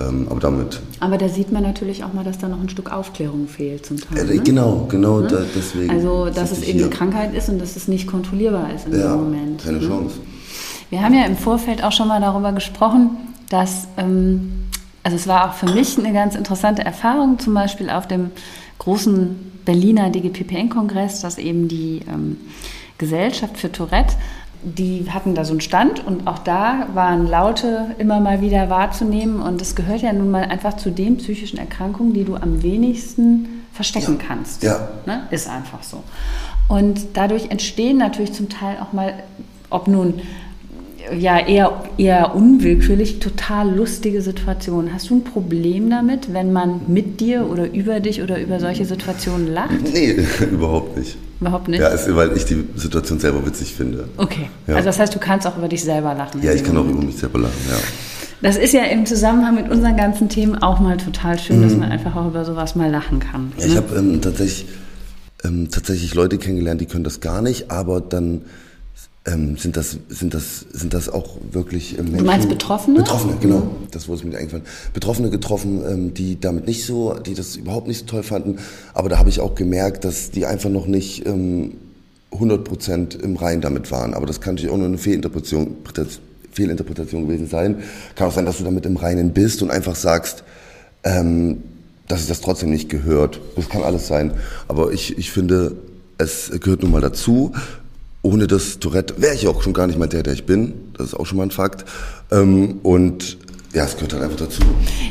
Ähm, 0.00 0.28
aber 0.30 0.40
damit. 0.40 0.80
Aber 1.00 1.18
da 1.18 1.28
sieht 1.28 1.50
man 1.50 1.64
natürlich 1.64 2.04
auch 2.04 2.12
mal, 2.12 2.22
dass 2.22 2.38
da 2.38 2.48
noch 2.48 2.60
ein 2.60 2.68
Stück 2.68 2.92
Aufklärung 2.92 3.48
fehlt 3.48 3.84
zum 3.84 4.00
Teil. 4.00 4.30
Äh, 4.30 4.36
ne? 4.36 4.42
Genau, 4.42 4.86
genau, 4.88 5.20
ne? 5.20 5.26
da, 5.28 5.42
deswegen. 5.56 5.90
Also, 5.90 6.30
dass 6.30 6.52
es 6.52 6.62
eben 6.62 6.80
eine 6.80 6.90
Krankheit 6.90 7.34
ist 7.34 7.48
und 7.48 7.60
dass 7.60 7.74
es 7.74 7.88
nicht 7.88 8.06
kontrollierbar 8.06 8.72
ist 8.74 8.86
in 8.86 8.92
ja, 8.92 9.12
dem 9.12 9.24
Moment. 9.24 9.64
Keine 9.64 9.78
ne? 9.78 9.88
Chance. 9.88 10.16
Wir 10.90 11.02
haben 11.02 11.14
ja 11.14 11.24
im 11.24 11.36
Vorfeld 11.36 11.82
auch 11.82 11.92
schon 11.92 12.08
mal 12.08 12.20
darüber 12.20 12.52
gesprochen, 12.52 13.10
dass, 13.50 13.88
ähm, 13.96 14.52
also 15.02 15.16
es 15.16 15.26
war 15.26 15.50
auch 15.50 15.54
für 15.54 15.66
mich 15.66 15.98
eine 15.98 16.12
ganz 16.12 16.36
interessante 16.36 16.84
Erfahrung, 16.84 17.38
zum 17.38 17.54
Beispiel 17.54 17.90
auf 17.90 18.06
dem 18.06 18.30
großen 18.78 19.36
Berliner 19.64 20.10
DGPPN-Kongress, 20.10 21.20
dass 21.20 21.38
eben 21.38 21.68
die 21.68 22.02
ähm, 22.08 22.36
Gesellschaft 22.98 23.58
für 23.58 23.70
Tourette 23.70 24.14
die 24.62 25.06
hatten 25.10 25.34
da 25.34 25.44
so 25.44 25.52
einen 25.52 25.60
Stand 25.60 26.04
und 26.06 26.26
auch 26.26 26.38
da 26.38 26.88
waren 26.94 27.26
Laute 27.26 27.94
immer 27.98 28.20
mal 28.20 28.40
wieder 28.40 28.70
wahrzunehmen 28.70 29.40
und 29.40 29.62
es 29.62 29.76
gehört 29.76 30.02
ja 30.02 30.12
nun 30.12 30.30
mal 30.30 30.44
einfach 30.44 30.76
zu 30.76 30.90
den 30.90 31.16
psychischen 31.18 31.58
Erkrankungen, 31.58 32.12
die 32.12 32.24
du 32.24 32.36
am 32.36 32.62
wenigsten 32.62 33.64
verstecken 33.72 34.18
ja. 34.20 34.26
kannst. 34.26 34.62
Ja. 34.62 34.88
Ne? 35.06 35.26
Ist 35.30 35.48
einfach 35.48 35.82
so. 35.82 36.02
Und 36.68 37.00
dadurch 37.14 37.50
entstehen 37.50 37.98
natürlich 37.98 38.32
zum 38.32 38.48
Teil 38.48 38.78
auch 38.80 38.92
mal, 38.92 39.14
ob 39.70 39.86
nun 39.86 40.20
ja 41.16 41.38
eher, 41.38 41.84
eher 41.96 42.34
unwillkürlich, 42.34 43.20
total 43.20 43.74
lustige 43.74 44.22
Situationen. 44.22 44.92
Hast 44.92 45.10
du 45.10 45.16
ein 45.16 45.24
Problem 45.24 45.90
damit, 45.90 46.32
wenn 46.32 46.52
man 46.52 46.82
mit 46.88 47.20
dir 47.20 47.48
oder 47.50 47.72
über 47.72 48.00
dich 48.00 48.22
oder 48.22 48.40
über 48.40 48.60
solche 48.60 48.84
Situationen 48.84 49.52
lacht? 49.52 49.92
Nee, 49.92 50.16
überhaupt 50.50 50.96
nicht. 50.96 51.16
Überhaupt 51.40 51.68
nicht? 51.68 51.80
Ja, 51.80 51.88
ist, 51.88 52.14
weil 52.14 52.36
ich 52.36 52.44
die 52.44 52.64
Situation 52.74 53.20
selber 53.20 53.46
witzig 53.46 53.74
finde. 53.74 54.08
Okay. 54.16 54.50
Ja. 54.66 54.74
Also 54.74 54.86
das 54.86 54.98
heißt, 54.98 55.14
du 55.14 55.18
kannst 55.18 55.46
auch 55.46 55.56
über 55.56 55.68
dich 55.68 55.84
selber 55.84 56.14
lachen. 56.14 56.42
Ja, 56.42 56.52
ich 56.52 56.64
kann 56.64 56.76
auch 56.76 56.86
über 56.86 57.02
mich 57.02 57.16
selber 57.16 57.38
lachen, 57.38 57.60
ja. 57.70 57.76
Das 58.40 58.56
ist 58.56 58.72
ja 58.72 58.84
im 58.84 59.04
Zusammenhang 59.04 59.56
mit 59.56 59.68
unseren 59.68 59.96
ganzen 59.96 60.28
Themen 60.28 60.56
auch 60.56 60.78
mal 60.78 60.96
total 60.96 61.38
schön, 61.38 61.58
mhm. 61.58 61.62
dass 61.62 61.76
man 61.76 61.90
einfach 61.90 62.14
auch 62.14 62.28
über 62.28 62.44
sowas 62.44 62.76
mal 62.76 62.90
lachen 62.90 63.18
kann. 63.18 63.52
Ja, 63.58 63.66
ne? 63.66 63.72
ich 63.72 63.76
habe 63.76 63.96
ähm, 63.96 64.20
tatsächlich, 64.20 64.66
ähm, 65.44 65.68
tatsächlich 65.70 66.14
Leute 66.14 66.38
kennengelernt, 66.38 66.80
die 66.80 66.86
können 66.86 67.04
das 67.04 67.20
gar 67.20 67.42
nicht, 67.42 67.70
aber 67.70 68.00
dann 68.00 68.42
ähm, 69.26 69.56
sind, 69.56 69.76
das, 69.76 69.98
sind, 70.08 70.34
das, 70.34 70.60
sind 70.72 70.94
das 70.94 71.08
auch 71.08 71.36
wirklich 71.50 71.98
ähm, 71.98 72.06
Menschen? 72.06 72.18
Du 72.18 72.24
meinst 72.24 72.48
Betroffene? 72.48 72.98
Betroffene, 72.98 73.36
genau. 73.40 73.58
Mhm. 73.58 73.70
Das 73.90 74.08
wurde 74.08 74.26
mir 74.26 74.38
eingefallen. 74.38 74.64
Betroffene 74.94 75.30
getroffen, 75.30 75.82
ähm, 75.86 76.14
die 76.14 76.40
damit 76.40 76.66
nicht 76.66 76.84
so, 76.84 77.14
die 77.14 77.34
das 77.34 77.56
überhaupt 77.56 77.88
nicht 77.88 78.00
so 78.00 78.06
toll 78.06 78.22
fanden. 78.22 78.58
Aber 78.94 79.08
da 79.08 79.18
habe 79.18 79.28
ich 79.28 79.40
auch 79.40 79.54
gemerkt, 79.54 80.04
dass 80.04 80.30
die 80.30 80.46
einfach 80.46 80.70
noch 80.70 80.86
nicht 80.86 81.26
ähm, 81.26 81.74
100 82.32 83.14
im 83.22 83.36
Rein 83.36 83.60
damit 83.60 83.90
waren. 83.90 84.14
Aber 84.14 84.26
das 84.26 84.40
kann 84.40 84.54
natürlich 84.54 84.72
auch 84.72 84.78
nur 84.78 84.86
eine 84.86 84.98
Fehlinterpretation, 84.98 85.76
Fehlinterpretation 86.52 87.26
gewesen 87.26 87.48
sein. 87.48 87.82
Kann 88.14 88.28
auch 88.28 88.32
sein, 88.32 88.46
dass 88.46 88.58
du 88.58 88.64
damit 88.64 88.86
im 88.86 88.96
Reinen 88.96 89.32
bist 89.32 89.62
und 89.62 89.70
einfach 89.70 89.96
sagst, 89.96 90.44
ähm, 91.04 91.62
dass 92.06 92.20
es 92.20 92.26
das 92.28 92.40
trotzdem 92.40 92.70
nicht 92.70 92.88
gehört. 92.88 93.40
Das 93.56 93.68
kann 93.68 93.82
alles 93.82 94.06
sein. 94.06 94.32
Aber 94.66 94.92
ich, 94.92 95.18
ich 95.18 95.30
finde, 95.30 95.76
es 96.16 96.50
gehört 96.60 96.82
nun 96.82 96.92
mal 96.92 97.00
dazu 97.00 97.52
ohne 98.22 98.46
das 98.46 98.78
Tourette 98.78 99.14
wäre 99.18 99.34
ich 99.34 99.46
auch 99.46 99.62
schon 99.62 99.72
gar 99.72 99.86
nicht 99.86 99.98
mal 99.98 100.08
der, 100.08 100.22
der 100.22 100.32
ich 100.32 100.44
bin. 100.44 100.74
Das 100.96 101.08
ist 101.08 101.14
auch 101.14 101.26
schon 101.26 101.38
mal 101.38 101.44
ein 101.44 101.50
Fakt. 101.50 101.84
Ähm, 102.30 102.80
und 102.82 103.38
ja, 103.72 103.84
es 103.84 103.94
gehört 103.94 104.14
halt 104.14 104.22
einfach 104.24 104.38
dazu. 104.38 104.62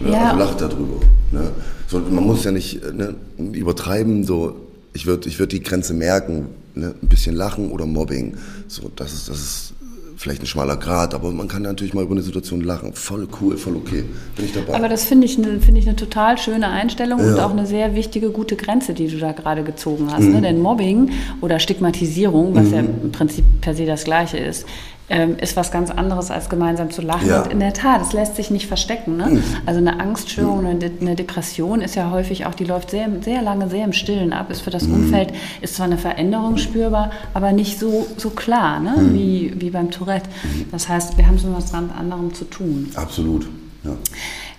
Ne? 0.02 0.12
Ja. 0.12 0.32
Also 0.32 0.40
lacht 0.40 0.62
darüber. 0.62 1.00
Ne? 1.32 1.52
So, 1.88 2.00
man 2.00 2.24
muss 2.24 2.44
ja 2.44 2.52
nicht 2.52 2.82
ne, 2.94 3.16
übertreiben. 3.38 4.24
So, 4.24 4.56
ich 4.94 5.06
würde 5.06 5.30
ich 5.30 5.40
würd 5.40 5.52
die 5.52 5.62
Grenze 5.62 5.94
merken. 5.94 6.48
Ne? 6.76 6.94
Ein 7.02 7.08
bisschen 7.08 7.36
Lachen 7.36 7.72
oder 7.72 7.86
Mobbing. 7.86 8.36
So, 8.68 8.92
das 8.96 9.14
ist, 9.14 9.30
das 9.30 9.38
ist 9.38 9.74
vielleicht 10.18 10.42
ein 10.42 10.48
schmaler 10.48 10.78
Grad, 10.78 11.14
aber 11.14 11.32
man 11.32 11.48
kann 11.48 11.62
natürlich 11.62 11.94
mal 11.94 12.04
über 12.04 12.14
eine 12.14 12.24
Situation 12.24 12.62
lachen. 12.62 12.94
Voll 12.94 13.28
cool, 13.40 13.56
voll 13.56 13.76
okay. 13.76 14.04
Bin 14.36 14.46
ich 14.46 14.54
dabei. 14.54 14.74
Aber 14.74 14.90
das 14.90 15.06
finde 15.06 15.26
ich, 15.26 15.38
ne, 15.38 15.60
finde 15.60 15.80
ich 15.80 15.88
eine 15.88 15.96
total 15.96 16.38
schöne 16.40 16.70
Einstellung 16.70 17.20
ja. 17.20 17.34
und 17.34 17.40
auch 17.40 17.52
eine 17.52 17.68
sehr 17.68 17.94
wichtige, 17.94 18.32
gute 18.32 18.56
Grenze, 18.56 18.94
die 18.94 19.08
du 19.08 19.20
da 19.20 19.32
gerade 19.32 19.64
gezogen 19.64 20.12
hast. 20.12 20.22
Ne? 20.22 20.28
Mhm. 20.28 20.34
Ne? 20.34 20.42
Denn 20.42 20.62
Mobbing 20.62 21.12
oder 21.42 21.60
Stigmatisierung, 21.60 22.56
was 22.56 22.68
mhm. 22.68 22.74
ja 22.74 22.80
im 22.80 23.12
Prinzip 23.12 23.46
per 23.62 23.76
se 23.76 23.86
das 23.86 24.04
Gleiche 24.06 24.38
ist, 24.38 24.66
ähm, 25.10 25.38
ist 25.40 25.56
was 25.56 25.72
ganz 25.72 25.90
anderes 25.90 26.32
als 26.32 26.50
gemeinsam 26.50 26.92
zu 26.92 27.02
lachen. 27.02 27.30
Ja. 27.30 27.44
Und 27.44 27.52
in 27.52 27.60
der 27.60 27.74
Tat, 27.74 28.02
es 28.02 28.14
lässt 28.14 28.36
sich 28.36 28.52
nicht 28.52 28.68
verstecken. 28.68 29.16
Ne? 29.18 29.28
Mhm. 29.28 29.44
Also 29.66 29.80
eine 29.80 30.00
Angststörung, 30.00 30.62
mhm. 30.62 30.68
eine, 30.68 30.92
eine 31.00 31.16
Depression 31.16 31.82
ist 31.82 31.96
ja 31.96 32.12
häufig 32.12 32.46
auch, 32.46 32.54
die 32.54 32.66
läuft 32.66 32.92
sehr, 32.92 33.08
sehr 33.22 33.42
lange, 33.42 33.70
sehr 33.70 33.86
im 33.86 33.94
Stillen 33.94 34.34
ab, 34.34 34.52
ist 34.52 34.62
für 34.62 34.70
das 34.70 34.84
mhm. 34.84 34.96
Umfeld, 34.96 35.34
ist 35.62 35.76
zwar 35.76 35.86
eine 35.86 35.98
Veränderung 35.98 36.58
spürbar, 36.58 37.12
aber 37.34 37.54
nicht 37.54 37.80
so, 37.80 38.08
so 38.18 38.32
klar 38.32 38.80
ne? 38.80 38.96
Mhm. 38.98 39.14
wie, 39.14 39.54
wie 39.58 39.70
beim 39.70 39.92
Tourette. 39.92 40.30
Mhm. 40.44 40.66
Das 40.72 40.90
heißt, 40.90 41.18
wir 41.18 41.26
haben 41.26 41.38
so 41.38 41.54
was 41.56 41.72
ganz 41.72 41.92
anderem 41.98 42.34
zu 42.34 42.46
tun. 42.46 42.90
Absolut, 42.96 43.48
ja. 43.84 43.92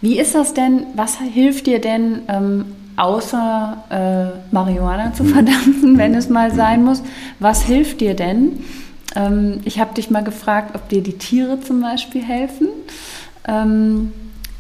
Wie 0.00 0.18
ist 0.18 0.34
das 0.34 0.54
denn, 0.54 0.84
was 0.94 1.18
hilft 1.18 1.66
dir 1.66 1.80
denn, 1.80 2.20
ähm, 2.28 2.64
außer 2.96 3.84
äh, 3.90 4.54
Marihuana 4.54 5.12
zu 5.12 5.24
verdampfen, 5.24 5.98
wenn 5.98 6.14
es 6.14 6.28
mal 6.28 6.54
sein 6.54 6.84
muss? 6.84 7.02
Was 7.38 7.62
hilft 7.62 8.00
dir 8.00 8.14
denn? 8.14 8.60
Ähm, 9.16 9.60
ich 9.64 9.78
habe 9.78 9.94
dich 9.94 10.10
mal 10.10 10.24
gefragt, 10.24 10.74
ob 10.74 10.88
dir 10.88 11.02
die 11.02 11.18
Tiere 11.18 11.60
zum 11.60 11.80
Beispiel 11.80 12.22
helfen. 12.22 12.68
Ähm, 13.46 14.12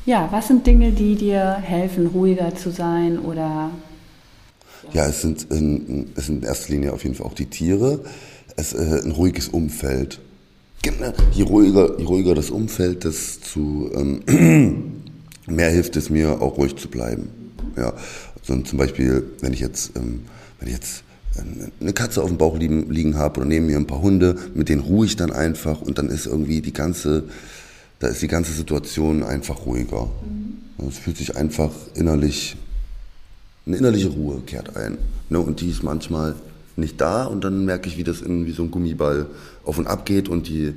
ja, 0.06 0.28
was 0.30 0.48
sind 0.48 0.66
Dinge, 0.66 0.92
die 0.92 1.16
dir 1.16 1.58
helfen, 1.62 2.06
ruhiger 2.06 2.54
zu 2.54 2.70
sein 2.70 3.18
oder? 3.18 3.70
Ja, 4.92 5.06
es 5.06 5.20
sind, 5.20 5.46
in, 5.50 6.12
es 6.16 6.26
sind 6.26 6.42
in 6.42 6.48
erster 6.48 6.72
Linie 6.72 6.92
auf 6.92 7.02
jeden 7.02 7.14
Fall 7.14 7.26
auch 7.26 7.34
die 7.34 7.46
Tiere. 7.46 8.00
Es 8.56 8.72
äh, 8.72 9.02
ein 9.04 9.10
ruhiges 9.10 9.48
Umfeld. 9.48 10.18
Genau. 10.82 11.12
Je 11.32 11.42
ruhiger, 11.42 11.98
je 11.98 12.04
ruhiger 12.04 12.34
das 12.34 12.50
Umfeld, 12.50 13.04
desto 13.04 13.90
ähm, 13.94 15.02
mehr 15.46 15.70
hilft 15.70 15.96
es 15.96 16.08
mir, 16.08 16.40
auch 16.40 16.56
ruhig 16.56 16.76
zu 16.76 16.88
bleiben. 16.88 17.28
Ja, 17.76 17.92
also 18.40 18.62
zum 18.62 18.78
Beispiel, 18.78 19.24
wenn 19.40 19.52
ich 19.52 19.60
jetzt, 19.60 19.96
ähm, 19.96 20.22
wenn 20.58 20.68
ich 20.68 20.74
jetzt 20.74 21.02
eine 21.80 21.92
Katze 21.92 22.22
auf 22.22 22.28
dem 22.28 22.38
Bauch 22.38 22.58
liegen, 22.58 22.90
liegen 22.90 23.16
habe 23.16 23.40
oder 23.40 23.48
neben 23.48 23.66
mir 23.66 23.76
ein 23.76 23.86
paar 23.86 24.02
Hunde, 24.02 24.36
mit 24.54 24.68
denen 24.68 24.82
ruhe 24.82 25.06
ich 25.06 25.16
dann 25.16 25.32
einfach 25.32 25.80
und 25.80 25.98
dann 25.98 26.08
ist 26.08 26.26
irgendwie 26.26 26.60
die 26.60 26.72
ganze, 26.72 27.24
da 27.98 28.08
ist 28.08 28.22
die 28.22 28.28
ganze 28.28 28.52
Situation 28.52 29.22
einfach 29.22 29.66
ruhiger. 29.66 30.06
Mhm. 30.06 30.88
Es 30.88 30.98
fühlt 30.98 31.16
sich 31.16 31.36
einfach 31.36 31.70
innerlich, 31.94 32.56
eine 33.66 33.76
innerliche 33.76 34.08
Ruhe 34.08 34.40
kehrt 34.46 34.76
ein. 34.76 34.98
Ne? 35.28 35.40
Und 35.40 35.60
die 35.60 35.70
ist 35.70 35.82
manchmal 35.82 36.34
nicht 36.76 37.00
da 37.00 37.24
und 37.24 37.42
dann 37.42 37.64
merke 37.64 37.88
ich, 37.88 37.96
wie 37.96 38.04
das 38.04 38.20
in, 38.20 38.46
wie 38.46 38.52
so 38.52 38.62
ein 38.62 38.70
Gummiball 38.70 39.26
auf 39.64 39.78
und 39.78 39.86
ab 39.86 40.06
geht 40.06 40.28
und 40.28 40.48
je 40.48 40.74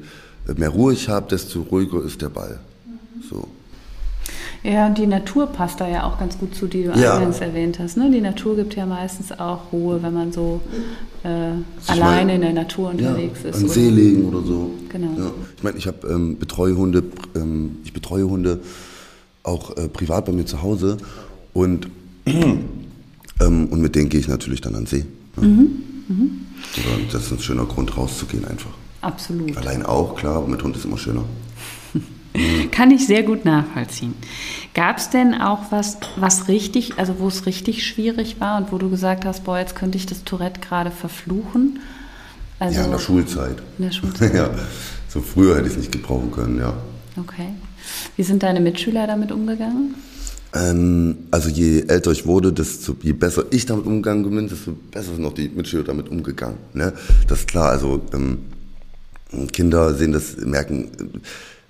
mehr 0.58 0.70
Ruhe 0.70 0.94
ich 0.94 1.08
habe, 1.08 1.30
desto 1.30 1.62
ruhiger 1.62 2.03
ist 2.03 2.22
der 2.22 2.30
Ball. 2.30 2.60
Mhm. 2.86 3.24
So. 3.30 3.48
Ja, 4.63 4.88
und 4.88 4.98
die 4.98 5.08
Natur 5.08 5.48
passt 5.48 5.82
da 5.82 5.88
ja 5.88 6.03
auch 6.03 6.20
ganz 6.20 6.38
gut 6.38 6.53
zu, 6.53 6.68
die 6.68 6.84
du 6.84 6.91
ja. 6.91 7.15
eingangs 7.15 7.39
erwähnt 7.39 7.80
hast. 7.80 7.98
Ne? 7.98 8.12
Die 8.12 8.22
Natur 8.22 8.56
gibt 8.56 8.75
ja 8.75 8.86
meistens 8.86 9.32
auch 9.32 9.72
Ruhe, 9.72 10.03
wenn 10.03 10.13
man 10.13 10.32
so 10.32 10.62
äh, 11.24 11.27
alleine 11.88 12.15
meine, 12.15 12.36
in 12.36 12.41
der 12.41 12.53
Natur 12.53 12.91
unterwegs 12.91 13.39
ja, 13.44 13.50
ist. 13.50 13.56
An 13.56 13.70
See 13.70 13.89
legen 13.89 14.25
oder 14.25 14.41
so. 14.46 14.70
Genau. 14.89 15.12
Ja. 15.18 15.32
Ich 15.58 15.63
meine, 15.63 15.77
ich 15.77 15.88
habe 15.88 16.08
ähm, 16.08 16.38
betreue 16.38 16.77
Hunde, 16.77 17.03
ähm, 17.36 17.77
ich 17.84 17.94
betreue 17.94 18.30
Hunde 18.30 18.60
auch 19.44 19.75
äh, 19.77 19.88
privat 19.88 20.25
bei 20.25 20.32
mir 20.32 20.46
zu 20.46 20.62
Hause 20.62 20.98
und, 21.53 21.88
ähm, 22.25 22.68
und 23.39 23.82
mit 23.82 23.96
denen 23.96 24.10
gehe 24.10 24.20
ich 24.20 24.27
natürlich 24.27 24.62
dann 24.62 24.75
an 24.75 24.86
See. 24.86 25.06
Ne? 25.38 25.48
Mhm. 25.48 25.84
Mhm. 26.08 26.32
Das 27.12 27.24
ist 27.24 27.32
ein 27.32 27.39
schöner 27.39 27.65
Grund 27.65 27.98
rauszugehen 27.98 28.46
einfach. 28.46 28.72
Absolut. 29.01 29.58
Allein 29.58 29.84
auch, 29.84 30.15
klar, 30.15 30.36
aber 30.36 30.48
mit 30.48 30.63
Hund 30.63 30.75
ist 30.75 30.86
immer 30.86 30.98
schöner. 31.00 31.24
Kann 32.72 32.92
ich 32.92 33.08
sehr 33.08 33.24
gut 33.24 33.46
nachvollziehen. 33.46 34.16
Gab 34.74 34.98
es 34.98 35.10
denn 35.10 35.34
auch 35.34 35.72
was, 35.72 35.98
was 36.15 36.48
richtig, 36.48 36.98
also 36.98 37.20
wo 37.20 37.28
es 37.28 37.46
richtig 37.46 37.86
schwierig 37.86 38.39
war 38.39 38.58
und 38.58 38.72
wo 38.72 38.78
du 38.78 38.89
gesagt 38.89 39.26
hast, 39.26 39.44
boah, 39.44 39.60
jetzt 39.60 39.76
könnte 39.76 39.98
ich 39.98 40.06
das 40.06 40.24
Tourette 40.24 40.62
gerade 40.62 40.91
verfluchen? 40.91 41.80
Also, 42.60 42.80
ja, 42.80 42.86
in 42.86 42.91
der 42.91 43.00
Schulzeit. 43.00 43.58
In 43.78 43.86
der 43.86 43.91
Schulzeit. 43.91 44.34
ja, 44.36 44.50
so 45.08 45.22
früher 45.22 45.56
hätte 45.56 45.67
ich 45.67 45.74
es 45.74 45.80
nicht 45.80 45.91
gebrauchen 45.91 46.32
können, 46.32 46.60
ja. 46.60 46.74
Okay. 47.17 47.50
Wie 48.15 48.24
sind 48.24 48.44
deine 48.44 48.62
Mitschüler 48.62 49.08
damit 49.08 49.32
umgegangen? 49.32 49.96
Ähm, 50.54 51.28
also 51.32 51.50
je 51.50 51.84
älter 51.88 52.12
ich 52.12 52.26
wurde, 52.26 52.52
desto 52.52 52.96
je 53.02 53.13
besser 53.13 53.46
ich 53.52 53.65
damit 53.65 53.86
umgegangen 53.86 54.30
bin, 54.30 54.50
desto 54.50 54.74
besser 54.91 55.15
sind 55.15 55.26
auch 55.26 55.34
die 55.34 55.50
Mitschüler 55.50 55.84
damit 55.84 56.10
umgegangen. 56.10 56.58
Ne? 56.74 56.94
Das 57.28 57.39
ist 57.39 57.48
klar, 57.48 57.70
also 57.70 58.02
ähm, 58.13 58.39
Kinder 59.54 59.94
sehen 59.94 60.12
das, 60.12 60.38
merken, 60.38 60.89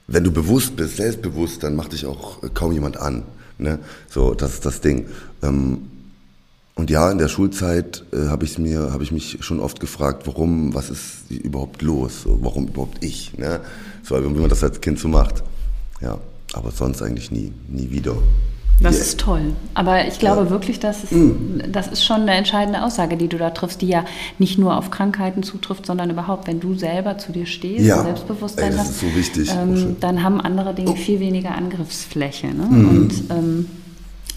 wenn 0.08 0.24
du 0.24 0.32
bewusst 0.32 0.76
bist, 0.76 0.98
selbstbewusst, 0.98 1.64
dann 1.64 1.76
macht 1.76 1.94
dich 1.94 2.06
auch 2.06 2.40
kaum 2.54 2.72
jemand 2.72 2.98
an. 2.98 3.24
Ne? 3.58 3.80
So, 4.10 4.34
das 4.34 4.54
ist 4.54 4.66
das 4.66 4.82
Ding. 4.82 5.08
Ähm, 5.44 5.88
und 6.76 6.90
ja, 6.90 7.12
in 7.12 7.18
der 7.18 7.28
Schulzeit 7.28 8.04
äh, 8.12 8.28
habe 8.28 8.46
ich 8.46 8.58
mir, 8.58 8.92
habe 8.92 9.04
ich 9.04 9.12
mich 9.12 9.38
schon 9.42 9.60
oft 9.60 9.80
gefragt, 9.80 10.26
warum, 10.26 10.74
was 10.74 10.90
ist 10.90 11.30
überhaupt 11.30 11.82
los, 11.82 12.24
warum 12.26 12.68
überhaupt 12.68 13.04
ich, 13.04 13.38
ne? 13.38 13.62
So, 14.04 14.16
wie 14.24 14.40
man 14.40 14.50
das 14.50 14.64
als 14.64 14.82
Kind 14.82 14.98
so 14.98 15.08
macht. 15.08 15.44
Ja, 16.02 16.18
aber 16.54 16.72
sonst 16.72 17.02
eigentlich 17.02 17.30
nie, 17.30 17.52
nie 17.68 17.92
wieder. 17.92 18.16
Das 18.82 18.96
yeah. 18.96 19.04
ist 19.04 19.20
toll. 19.20 19.54
Aber 19.74 20.08
ich 20.08 20.18
glaube 20.18 20.44
ja. 20.44 20.50
wirklich, 20.50 20.80
dass 20.80 21.04
es, 21.04 21.12
mm. 21.12 21.72
das 21.72 21.88
ist 21.88 22.04
schon 22.04 22.22
eine 22.22 22.34
entscheidende 22.34 22.84
Aussage, 22.84 23.16
die 23.16 23.28
du 23.28 23.38
da 23.38 23.52
triffst, 23.52 23.82
die 23.82 23.88
ja 23.88 24.06
nicht 24.40 24.58
nur 24.58 24.76
auf 24.76 24.90
Krankheiten 24.90 25.44
zutrifft, 25.44 25.86
sondern 25.86 26.10
überhaupt, 26.10 26.48
wenn 26.48 26.60
du 26.60 26.76
selber 26.76 27.18
zu 27.18 27.32
dir 27.32 27.46
stehst 27.46 27.86
ja. 27.86 27.98
und 27.98 28.06
Selbstbewusstsein 28.06 28.72
Ey, 28.72 28.78
hast, 28.78 29.00
so 29.00 29.06
ähm, 29.54 29.98
dann 30.00 30.24
haben 30.24 30.42
andere 30.42 30.74
Dinge 30.74 30.92
oh. 30.92 30.96
viel 30.96 31.20
weniger 31.20 31.56
Angriffsfläche. 31.56 32.48
Ne? 32.48 32.66
Mm. 32.66 32.90
Und 32.90 33.14
ähm, 33.30 33.68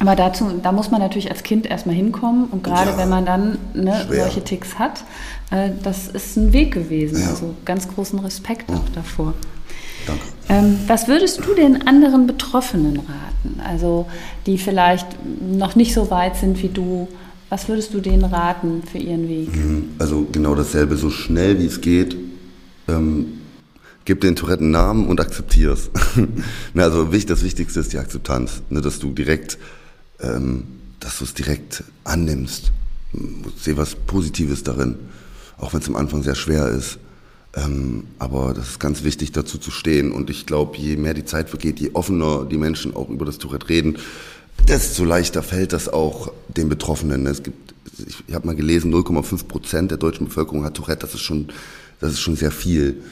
aber 0.01 0.17
dazu, 0.17 0.51
da 0.63 0.73
muss 0.73 0.91
man 0.91 1.01
natürlich 1.01 1.31
als 1.31 1.43
Kind 1.43 1.67
erstmal 1.67 1.95
hinkommen 1.95 2.47
und 2.51 2.63
gerade 2.63 2.91
ja. 2.91 2.99
wenn 2.99 3.09
man 3.09 3.25
dann 3.25 3.59
ne, 3.73 4.07
solche 4.11 4.43
Ticks 4.43 4.79
hat, 4.79 5.05
äh, 5.51 5.71
das 5.83 6.09
ist 6.09 6.37
ein 6.37 6.53
Weg 6.53 6.75
gewesen. 6.75 7.27
Also 7.27 7.55
ganz 7.65 7.89
großen 7.89 8.19
Respekt 8.19 8.71
auch 8.71 8.89
davor. 8.95 9.33
Danke. 10.07 10.25
Ähm, 10.49 10.79
was 10.87 11.09
würdest 11.09 11.45
du 11.45 11.55
den 11.55 11.87
anderen 11.87 12.27
Betroffenen 12.27 12.99
raten? 12.99 13.61
Also 13.65 14.07
die 14.47 14.59
vielleicht 14.59 15.07
noch 15.43 15.75
nicht 15.75 15.95
so 15.95 16.11
weit 16.11 16.37
sind 16.37 16.63
wie 16.63 16.69
du. 16.69 17.09
Was 17.51 17.69
würdest 17.69 17.95
du 17.95 18.01
denen 18.01 18.25
raten 18.25 18.83
für 18.91 18.99
ihren 18.99 19.29
Weg? 19.29 19.55
Mhm. 19.55 19.91
Also 19.99 20.27
genau 20.31 20.55
dasselbe, 20.55 20.97
so 20.97 21.11
schnell 21.11 21.59
wie 21.59 21.67
es 21.67 21.81
geht. 21.81 22.17
Ähm, 22.89 23.27
gib 24.05 24.21
den 24.21 24.37
Tourette 24.37 24.63
einen 24.63 24.73
Namen 24.73 25.07
und 25.07 25.21
akzeptier 25.21 25.71
es. 25.73 25.91
also 26.75 27.05
das 27.05 27.43
Wichtigste 27.43 27.81
ist 27.81 27.93
die 27.93 27.99
Akzeptanz, 27.99 28.63
ne, 28.71 28.81
dass 28.81 28.99
du 28.99 29.13
direkt, 29.13 29.59
ähm, 30.21 30.65
dass 31.01 31.19
du 31.19 31.25
es 31.25 31.35
direkt 31.35 31.85
annimmst. 32.05 32.73
Sehe 33.61 33.77
was 33.77 33.95
Positives 33.95 34.65
darin, 34.65 34.97
auch 35.59 35.73
wenn 35.73 35.81
es 35.81 35.89
am 35.89 35.97
Anfang 35.97 36.23
sehr 36.23 36.35
schwer 36.35 36.69
ist. 36.69 36.99
Ähm, 37.57 38.05
aber 38.19 38.53
das 38.55 38.71
ist 38.71 38.81
ganz 38.81 39.05
wichtig, 39.05 39.33
dazu 39.33 39.59
zu 39.59 39.71
stehen. 39.71 40.13
Und 40.13 40.31
ich 40.31 40.47
glaube, 40.47 40.77
je 40.77 40.97
mehr 40.97 41.15
die 41.15 41.25
Zeit 41.25 41.49
vergeht, 41.49 41.81
je 41.81 41.91
offener 41.93 42.45
die 42.45 42.57
Menschen 42.57 42.95
auch 42.97 43.09
über 43.09 43.25
das 43.25 43.39
Tourette 43.39 43.69
reden, 43.69 43.99
desto 44.69 45.05
leichter 45.05 45.43
fällt 45.43 45.73
das 45.73 45.89
auch 45.89 46.33
den 46.49 46.69
Betroffenen. 46.69 47.27
Es 47.27 47.43
gibt, 47.43 47.75
ich, 48.07 48.35
habe 48.35 48.47
mal 48.47 48.57
gelesen, 48.57 48.93
0,5 48.93 49.45
Prozent 49.47 49.91
der 49.91 49.99
deutschen 49.99 50.27
Bevölkerung 50.27 50.65
hat 50.65 50.75
Tourette. 50.75 51.03
Das 51.03 51.15
ist 51.15 51.21
schon, 51.21 51.49
das 52.01 52.13
ist 52.13 52.21
schon 52.21 52.37
sehr 52.37 52.51
viel. 52.51 53.03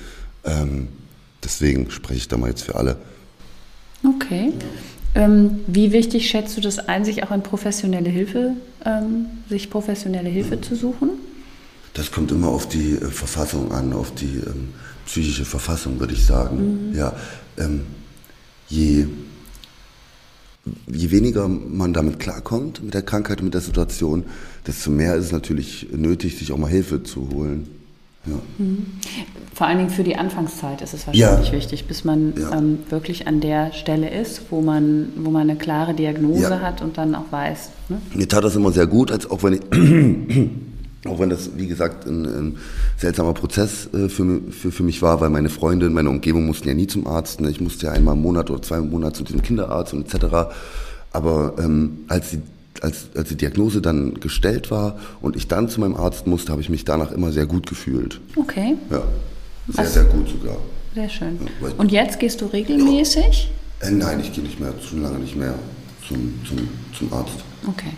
Ähm, 0.44 0.88
deswegen 1.44 1.90
spreche 1.90 2.18
ich 2.18 2.28
da 2.28 2.37
mal 2.37 2.48
jetzt 2.48 2.62
für 2.62 2.74
alle. 2.74 2.96
Okay. 4.05 4.52
Ähm, 5.14 5.61
wie 5.66 5.92
wichtig 5.92 6.28
schätzt 6.28 6.57
du 6.57 6.61
das 6.61 6.78
ein, 6.78 7.05
sich 7.05 7.22
auch 7.22 7.31
in 7.31 7.42
professionelle 7.42 8.09
Hilfe, 8.09 8.55
ähm, 8.85 9.26
sich 9.48 9.70
professionelle 9.70 10.31
Hilfe 10.31 10.61
zu 10.61 10.74
suchen? 10.74 11.11
Das 11.94 12.11
kommt 12.11 12.31
immer 12.31 12.48
auf 12.48 12.68
die 12.68 12.94
äh, 12.94 13.11
Verfassung 13.11 13.72
an, 13.72 13.92
auf 13.92 14.14
die 14.14 14.40
ähm, 14.46 14.68
psychische 15.07 15.44
Verfassung, 15.44 16.00
würde 16.00 16.14
ich 16.14 16.24
sagen. 16.24 16.90
Mhm. 16.90 16.96
Ja, 16.96 17.14
ähm, 17.59 17.83
je, 18.68 19.07
je 20.87 21.11
weniger 21.11 21.48
man 21.48 21.92
damit 21.92 22.18
klarkommt, 22.18 22.83
mit 22.83 22.94
der 22.94 23.02
Krankheit, 23.02 23.42
mit 23.42 23.55
der 23.55 23.61
Situation, 23.61 24.24
desto 24.66 24.90
mehr 24.90 25.16
ist 25.16 25.26
es 25.26 25.33
natürlich 25.33 25.88
nötig, 25.92 26.38
sich 26.38 26.52
auch 26.52 26.59
mal 26.59 26.70
Hilfe 26.70 27.02
zu 27.02 27.28
holen. 27.31 27.68
Ja. 28.24 28.35
Mhm. 28.59 28.87
Vor 29.52 29.66
allen 29.66 29.78
Dingen 29.78 29.90
für 29.90 30.05
die 30.05 30.16
Anfangszeit 30.16 30.81
ist 30.81 30.94
es 30.94 31.07
wahrscheinlich 31.07 31.48
ja. 31.48 31.52
wichtig, 31.52 31.87
bis 31.87 32.05
man 32.05 32.35
ja. 32.38 32.57
ähm, 32.57 32.78
wirklich 32.88 33.26
an 33.26 33.40
der 33.40 33.72
Stelle 33.72 34.09
ist, 34.09 34.42
wo 34.50 34.62
man, 34.62 35.09
wo 35.16 35.31
man 35.31 35.42
eine 35.42 35.59
klare 35.59 35.92
Diagnose 35.92 36.61
hat 36.61 36.81
und 36.83 36.96
dann 36.96 37.14
auch 37.16 37.31
weiß. 37.31 37.70
Ne? 37.88 38.00
Mir 38.14 38.28
tat 38.28 38.44
das 38.44 38.55
immer 38.55 38.70
sehr 38.70 38.87
gut, 38.87 39.11
als 39.11 39.28
auch 39.28 39.42
wenn 39.42 39.55
ich 39.55 39.61
auch 41.06 41.18
wenn 41.18 41.30
das, 41.30 41.50
wie 41.56 41.66
gesagt, 41.66 42.06
ein, 42.06 42.24
ein 42.24 42.56
seltsamer 42.96 43.34
Prozess 43.34 43.88
äh, 43.92 44.08
für, 44.08 44.40
für, 44.50 44.70
für 44.70 44.82
mich 44.82 45.02
war, 45.02 45.20
weil 45.20 45.30
meine 45.30 45.48
Freunde 45.48 45.86
in 45.86 45.92
meiner 45.92 46.10
Umgebung 46.10 46.46
mussten 46.46 46.68
ja 46.68 46.74
nie 46.74 46.86
zum 46.86 47.06
Arzt. 47.06 47.40
Ne? 47.40 47.50
Ich 47.50 47.60
musste 47.60 47.86
ja 47.86 47.92
einmal 47.92 48.14
im 48.14 48.22
Monat 48.22 48.50
oder 48.50 48.62
zwei 48.62 48.80
Monate 48.80 49.18
zu 49.18 49.24
diesem 49.24 49.42
Kinderarzt 49.42 49.92
und 49.94 50.12
etc. 50.12 50.26
Aber 51.12 51.54
ähm, 51.58 51.98
als, 52.08 52.30
die, 52.30 52.40
als, 52.80 53.06
als 53.16 53.28
die 53.28 53.34
Diagnose 53.36 53.82
dann 53.82 54.14
gestellt 54.20 54.70
war 54.70 54.98
und 55.20 55.34
ich 55.36 55.48
dann 55.48 55.68
zu 55.68 55.80
meinem 55.80 55.96
Arzt 55.96 56.26
musste, 56.26 56.52
habe 56.52 56.62
ich 56.62 56.68
mich 56.68 56.84
danach 56.84 57.10
immer 57.12 57.32
sehr 57.32 57.46
gut 57.46 57.66
gefühlt. 57.68 58.20
Okay. 58.36 58.76
Ja. 58.90 59.02
Sehr, 59.68 59.84
Was- 59.84 59.94
sehr 59.94 60.04
gut 60.04 60.28
sogar. 60.28 60.56
Sehr 60.94 61.08
schön. 61.08 61.38
Ja, 61.62 61.68
Und 61.78 61.90
jetzt 61.90 62.20
gehst 62.20 62.40
du 62.42 62.46
regelmäßig? 62.46 63.50
Äh, 63.80 63.90
nein, 63.90 64.20
ich 64.20 64.32
gehe 64.32 64.44
nicht 64.44 64.60
mehr, 64.60 64.72
schon 64.88 65.02
lange 65.02 65.18
nicht 65.18 65.34
mehr 65.36 65.54
zum, 66.06 66.34
zum, 66.46 66.58
zum 66.96 67.12
Arzt. 67.12 67.36
Okay. 67.66 67.92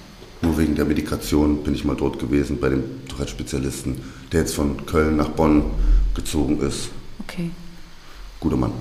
Nur 0.44 0.58
wegen 0.58 0.74
der 0.74 0.84
Medikation 0.84 1.62
bin 1.62 1.74
ich 1.74 1.84
mal 1.84 1.96
dort 1.96 2.18
gewesen 2.18 2.58
bei 2.60 2.68
dem 2.68 2.84
Tourette-Spezialisten, 3.08 3.96
der 4.30 4.40
jetzt 4.40 4.54
von 4.54 4.84
Köln 4.84 5.16
nach 5.16 5.30
Bonn 5.30 5.64
gezogen 6.14 6.60
ist. 6.60 6.90
Okay. 7.20 7.50
Guter 8.40 8.56
Mann. 8.56 8.72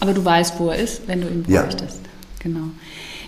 Aber 0.00 0.12
du 0.12 0.22
weißt, 0.24 0.58
wo 0.58 0.68
er 0.68 0.78
ist, 0.78 1.02
wenn 1.06 1.22
du 1.22 1.28
ihn 1.28 1.44
Ja. 1.48 1.62
bräuchtest. 1.62 2.00
Genau. 2.40 2.66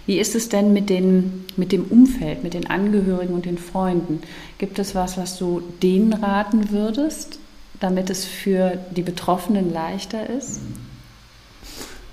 Wie 0.06 0.18
ist 0.18 0.34
es 0.34 0.48
denn 0.48 0.72
mit, 0.72 0.90
den, 0.90 1.44
mit 1.56 1.72
dem 1.72 1.84
Umfeld, 1.84 2.42
mit 2.42 2.54
den 2.54 2.66
Angehörigen 2.68 3.34
und 3.34 3.46
den 3.46 3.58
Freunden? 3.58 4.20
Gibt 4.58 4.78
es 4.78 4.94
was, 4.94 5.16
was 5.16 5.38
du 5.38 5.62
denen 5.82 6.12
raten 6.12 6.70
würdest, 6.70 7.38
damit 7.80 8.10
es 8.10 8.24
für 8.24 8.78
die 8.94 9.02
Betroffenen 9.02 9.72
leichter 9.72 10.28
ist? 10.28 10.60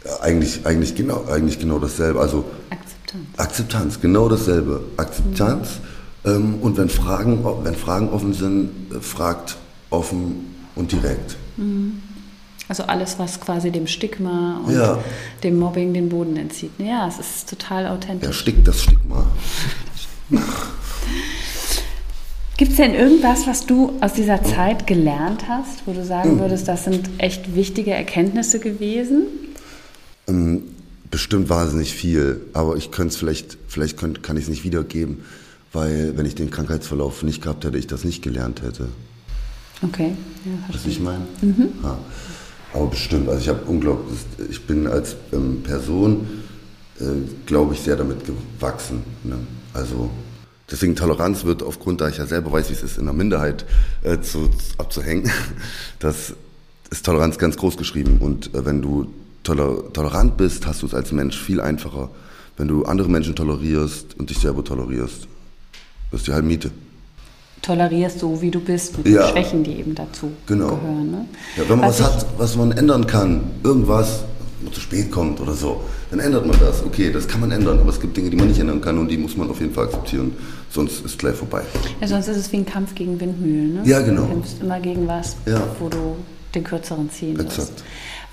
Ja, 0.05 0.21
eigentlich, 0.21 0.65
eigentlich, 0.65 0.95
genau, 0.95 1.25
eigentlich 1.25 1.59
genau 1.59 1.79
dasselbe. 1.79 2.19
Also 2.19 2.45
Akzeptanz. 3.05 3.27
Akzeptanz, 3.37 4.01
genau 4.01 4.29
dasselbe. 4.29 4.81
Akzeptanz. 4.97 5.79
Ähm, 6.25 6.55
und 6.61 6.77
wenn 6.77 6.89
Fragen, 6.89 7.45
wenn 7.63 7.75
Fragen 7.75 8.09
offen 8.09 8.33
sind, 8.33 8.69
äh, 8.93 8.99
fragt 8.99 9.57
offen 9.91 10.55
und 10.75 10.91
direkt. 10.91 11.37
Also 12.67 12.83
alles, 12.83 13.17
was 13.19 13.39
quasi 13.39 13.69
dem 13.71 13.85
Stigma 13.87 14.59
und 14.65 14.73
Ja. 14.75 14.97
dem 15.43 15.59
Mobbing 15.59 15.93
den 15.93 16.09
Boden 16.09 16.35
entzieht. 16.35 16.71
Ja, 16.79 17.07
es 17.07 17.19
ist 17.19 17.49
total 17.49 17.87
authentisch. 17.87 18.27
Erstickt 18.27 18.67
das 18.67 18.81
Stigma. 18.83 19.25
Gibt 22.57 22.71
es 22.71 22.77
denn 22.77 22.95
irgendwas, 22.95 23.45
was 23.47 23.65
du 23.65 23.93
aus 24.01 24.13
dieser 24.13 24.41
Zeit 24.43 24.87
gelernt 24.87 25.43
hast, 25.47 25.85
wo 25.85 25.91
du 25.91 26.05
sagen 26.05 26.39
würdest, 26.39 26.67
das 26.69 26.85
sind 26.85 27.09
echt 27.17 27.53
wichtige 27.53 27.91
Erkenntnisse 27.91 28.59
gewesen? 28.59 29.23
Bestimmt 31.11 31.49
wahnsinnig 31.49 31.93
viel, 31.93 32.41
aber 32.53 32.75
ich 32.75 32.91
könnte 32.91 33.13
es 33.13 33.17
vielleicht, 33.17 33.57
vielleicht 33.67 33.97
könnt, 33.97 34.23
kann 34.23 34.37
ich 34.37 34.43
es 34.43 34.49
nicht 34.49 34.63
wiedergeben, 34.63 35.23
weil 35.71 36.17
wenn 36.17 36.25
ich 36.25 36.35
den 36.35 36.49
Krankheitsverlauf 36.49 37.23
nicht 37.23 37.41
gehabt 37.41 37.63
hätte, 37.63 37.77
ich 37.77 37.87
das 37.87 38.03
nicht 38.03 38.21
gelernt 38.21 38.61
hätte. 38.61 38.87
Okay, 39.81 40.15
ja, 40.45 40.51
Was 40.67 40.81
verstehe. 40.81 40.91
ich 40.91 40.99
meine? 40.99 41.25
Ja. 41.83 41.97
Aber 42.73 42.87
bestimmt, 42.87 43.29
also 43.29 43.39
ich 43.39 43.47
habe 43.47 43.61
unglaublich, 43.65 44.19
ich 44.49 44.65
bin 44.65 44.87
als 44.87 45.15
ähm, 45.31 45.63
Person, 45.63 46.27
äh, 46.99 47.05
glaube 47.45 47.73
ich, 47.73 47.81
sehr 47.81 47.95
damit 47.95 48.19
gewachsen. 48.25 49.03
Ne? 49.23 49.37
Also 49.73 50.09
deswegen 50.69 50.95
Toleranz 50.95 51.45
wird 51.45 51.63
aufgrund, 51.63 52.01
da 52.01 52.09
ich 52.09 52.17
ja 52.17 52.25
selber 52.25 52.51
weiß, 52.51 52.69
wie 52.69 52.73
es 52.73 52.83
ist, 52.83 52.97
in 52.97 53.03
einer 53.03 53.13
Minderheit 53.13 53.65
äh, 54.03 54.19
zu, 54.19 54.49
abzuhängen, 54.77 55.31
das 55.99 56.33
ist 56.89 57.05
Toleranz 57.05 57.37
ganz 57.37 57.55
groß 57.57 57.77
geschrieben. 57.77 58.17
Und 58.19 58.53
äh, 58.53 58.65
wenn 58.65 58.81
du 58.81 59.07
tolerant 59.45 60.37
bist, 60.37 60.65
hast 60.67 60.81
du 60.81 60.85
es 60.87 60.93
als 60.93 61.11
Mensch 61.11 61.37
viel 61.39 61.61
einfacher. 61.61 62.09
Wenn 62.57 62.67
du 62.67 62.83
andere 62.85 63.09
Menschen 63.09 63.35
tolerierst 63.35 64.17
und 64.19 64.29
dich 64.29 64.39
selber 64.39 64.63
tolerierst, 64.63 65.27
das 66.11 66.21
ist 66.21 66.27
die 66.27 66.33
halbe 66.33 66.47
Miete. 66.47 66.71
Tolerierst 67.61 68.19
so, 68.19 68.41
wie 68.41 68.51
du 68.51 68.59
bist, 68.59 68.97
mit 68.97 69.07
Ja. 69.07 69.23
den 69.27 69.31
Schwächen, 69.31 69.63
die 69.63 69.73
eben 69.79 69.95
dazu 69.95 70.31
Genau. 70.45 70.75
gehören. 70.75 71.11
Ne? 71.11 71.25
Ja, 71.57 71.63
wenn 71.67 71.79
man 71.79 71.89
was, 71.89 71.99
ich- 71.99 72.05
hat, 72.05 72.25
was 72.37 72.55
man 72.55 72.71
ändern 72.73 73.07
kann, 73.07 73.41
irgendwas, 73.63 74.23
was 74.61 74.73
zu 74.73 74.81
spät 74.81 75.11
kommt 75.11 75.39
oder 75.41 75.53
so, 75.53 75.81
dann 76.11 76.19
ändert 76.19 76.45
man 76.45 76.57
das. 76.59 76.83
Okay, 76.83 77.11
das 77.11 77.27
kann 77.27 77.41
man 77.41 77.51
ändern, 77.51 77.79
aber 77.79 77.89
es 77.89 77.99
gibt 77.99 78.15
Dinge, 78.15 78.29
die 78.29 78.37
man 78.37 78.47
nicht 78.47 78.59
ändern 78.59 78.81
kann 78.81 78.97
und 78.99 79.07
die 79.09 79.17
muss 79.17 79.35
man 79.35 79.49
auf 79.49 79.59
jeden 79.59 79.73
Fall 79.73 79.85
akzeptieren, 79.85 80.33
sonst 80.69 81.03
ist 81.05 81.17
gleich 81.17 81.35
vorbei. 81.35 81.63
Ja, 82.01 82.07
sonst 82.07 82.27
ist 82.27 82.37
es 82.37 82.51
wie 82.51 82.57
ein 82.57 82.65
Kampf 82.65 82.93
gegen 82.95 83.19
Windmühlen. 83.19 83.75
Ne? 83.75 83.81
Ja, 83.85 83.99
genau. 84.01 84.21
Du 84.23 84.27
kämpfst 84.29 84.61
immer 84.61 84.79
gegen 84.79 85.07
was, 85.07 85.35
Ja. 85.47 85.61
wo 85.79 85.89
du 85.89 86.15
den 86.53 86.63
kürzeren 86.63 87.09
ziehen 87.09 87.37
wirst. 87.37 87.83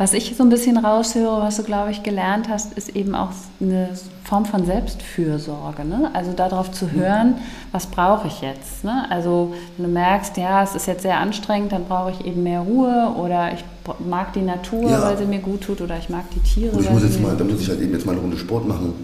Was 0.02 0.14
ich 0.14 0.34
so 0.36 0.42
ein 0.42 0.48
bisschen 0.48 0.78
raushöre, 0.78 1.42
was 1.42 1.58
du, 1.58 1.62
glaube 1.62 1.92
ich, 1.92 2.02
gelernt 2.02 2.48
hast, 2.48 2.72
ist 2.72 2.96
eben 2.96 3.14
auch 3.14 3.28
eine 3.60 3.90
Form 4.24 4.44
von 4.44 4.66
Selbstfürsorge. 4.66 5.84
Ne? 5.84 6.10
Also 6.12 6.32
darauf 6.32 6.70
Mhm. 6.70 6.72
zu 6.72 6.90
hören, 6.90 7.34
was 7.70 7.86
brauche 7.86 8.26
ich 8.26 8.40
jetzt? 8.40 8.82
Ne? 8.82 9.04
Also 9.10 9.54
wenn 9.76 9.86
du 9.86 9.92
merkst, 9.92 10.36
ja, 10.38 10.64
es 10.64 10.74
ist 10.74 10.86
jetzt 10.88 11.02
sehr 11.02 11.18
anstrengend, 11.18 11.70
dann 11.70 11.84
brauche 11.84 12.10
ich 12.10 12.26
eben 12.26 12.42
mehr 12.42 12.58
Ruhe 12.62 13.14
oder 13.16 13.52
ich 13.54 13.64
mag 14.04 14.32
die 14.32 14.40
Natur, 14.40 14.90
Ja. 14.90 15.02
weil 15.02 15.16
sie 15.18 15.24
mir 15.24 15.38
gut 15.38 15.60
tut 15.60 15.80
oder 15.80 15.96
ich 15.96 16.08
mag 16.08 16.24
die 16.34 16.40
Tiere. 16.40 16.72
Und 16.72 16.80
ich 16.80 16.86
weil 16.88 16.94
muss 16.94 17.04
jetzt 17.04 17.20
mal, 17.20 17.36
da 17.36 17.44
muss 17.44 17.60
ich 17.60 17.68
halt 17.68 17.80
eben 17.80 17.92
jetzt 17.92 18.04
mal 18.04 18.10
eine 18.12 18.22
Runde 18.22 18.36
Sport 18.38 18.66
machen. 18.66 18.94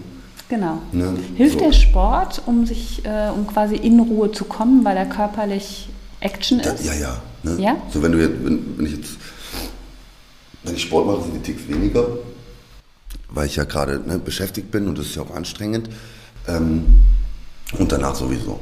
Genau. 0.49 0.79
Ne? 0.91 1.13
Hilft 1.35 1.59
So. 1.59 1.65
der 1.65 1.71
Sport, 1.71 2.41
um 2.45 2.65
sich, 2.65 3.05
äh, 3.05 3.29
um 3.33 3.47
quasi 3.47 3.77
in 3.77 4.01
Ruhe 4.01 4.33
zu 4.33 4.43
kommen, 4.43 4.83
weil 4.83 4.97
er 4.97 5.05
körperlich 5.05 5.87
Action 6.19 6.59
Da, 6.61 6.71
ist? 6.71 6.83
ja, 6.85 6.93
ja. 6.93 7.15
Ne? 7.43 7.55
Ja? 7.61 7.75
So 7.89 8.03
wenn 8.03 8.11
du 8.11 8.17
jetzt, 8.17 8.43
wenn, 8.43 8.77
wenn 8.77 8.85
ich 8.85 8.97
jetzt, 8.97 9.11
wenn 10.63 10.75
ich 10.75 10.81
Sport 10.83 11.07
mache, 11.07 11.23
sind 11.23 11.35
die 11.35 11.51
Ticks 11.51 11.67
weniger, 11.67 12.05
weil 13.29 13.47
ich 13.47 13.55
ja 13.55 13.63
gerade 13.63 13.99
ne, 14.05 14.19
beschäftigt 14.19 14.71
bin 14.71 14.87
und 14.87 14.97
das 14.97 15.07
ist 15.07 15.15
ja 15.15 15.21
auch 15.23 15.35
anstrengend. 15.35 15.89
Ähm, 16.47 16.85
und 17.77 17.91
danach 17.91 18.15
sowieso. 18.15 18.59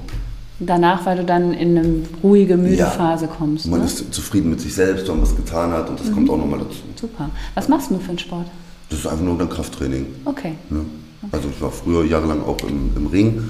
Danach, 0.59 1.05
weil 1.05 1.17
du 1.17 1.23
dann 1.23 1.53
in 1.53 1.77
eine 1.77 2.03
ruhige, 2.23 2.57
müde 2.57 2.77
Ja. 2.77 2.89
Phase 2.89 3.27
kommst. 3.27 3.67
Man 3.67 3.79
ne? 3.79 3.85
ist 3.85 4.13
zufrieden 4.13 4.49
mit 4.49 4.59
sich 4.59 4.73
selbst, 4.73 5.07
wenn 5.07 5.15
man 5.15 5.23
was 5.23 5.35
getan 5.35 5.71
hat 5.71 5.89
und 5.89 5.99
das 5.99 6.11
kommt 6.11 6.29
auch 6.29 6.37
nochmal 6.37 6.59
dazu. 6.59 6.77
Super. 6.99 7.29
Was 7.53 7.67
machst 7.67 7.91
du 7.91 7.99
für 7.99 8.09
einen 8.09 8.19
Sport? 8.19 8.47
Das 8.89 8.99
ist 8.99 9.07
einfach 9.07 9.23
nur 9.23 9.37
dann 9.37 9.49
Krafttraining. 9.49 10.07
Okay. 10.25 10.55
Ne? 10.69 10.85
Also 11.31 11.49
ich 11.49 11.61
war 11.61 11.71
früher 11.71 12.05
jahrelang 12.05 12.43
auch 12.43 12.57
im, 12.61 12.91
im 12.95 13.07
Ring, 13.07 13.43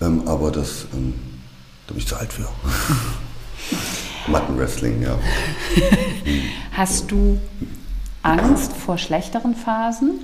ähm, 0.00 0.22
aber 0.26 0.50
das, 0.50 0.86
ähm, 0.94 1.14
da 1.86 1.94
bin 1.94 1.98
ich 1.98 2.06
zu 2.06 2.16
alt 2.16 2.32
für. 2.32 2.48
Mattenwrestling, 4.30 5.02
ja. 5.02 5.18
Hast 6.72 7.10
du 7.10 7.38
Angst 8.22 8.72
vor 8.72 8.98
schlechteren 8.98 9.54
Phasen? 9.54 10.20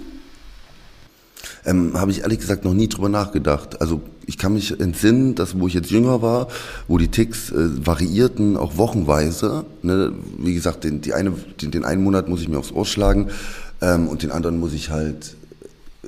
Ähm, 1.67 1.99
Habe 1.99 2.11
ich 2.11 2.21
ehrlich 2.21 2.41
gesagt 2.41 2.65
noch 2.65 2.75
nie 2.75 2.89
drüber 2.89 3.09
nachgedacht. 3.09 3.81
Also 3.81 4.03
ich 4.27 4.39
kann 4.39 4.55
mich 4.55 4.79
entsinnen, 4.79 5.35
dass 5.35 5.59
wo 5.59 5.67
ich 5.67 5.75
jetzt 5.75 5.91
jünger 5.91 6.23
war, 6.23 6.49
wo 6.89 6.99
die 6.99 7.09
Ticks 7.09 7.51
äh, 7.51 7.87
variierten, 7.87 8.57
auch 8.57 8.77
wochenweise. 8.77 9.65
Ne? 9.83 10.13
Wie 10.39 10.55
gesagt, 10.55 10.85
den, 10.85 11.01
die 11.01 11.15
eine, 11.15 11.33
den, 11.61 11.71
den 11.71 11.85
einen 11.85 12.03
Monat 12.03 12.29
muss 12.29 12.41
ich 12.41 12.49
mir 12.49 12.59
aufs 12.59 12.73
Ohr 12.73 12.87
schlagen 12.87 13.29
ähm, 13.81 14.09
und 14.09 14.23
den 14.23 14.31
anderen 14.31 14.59
muss 14.59 14.73
ich 14.73 14.91
halt 14.91 15.37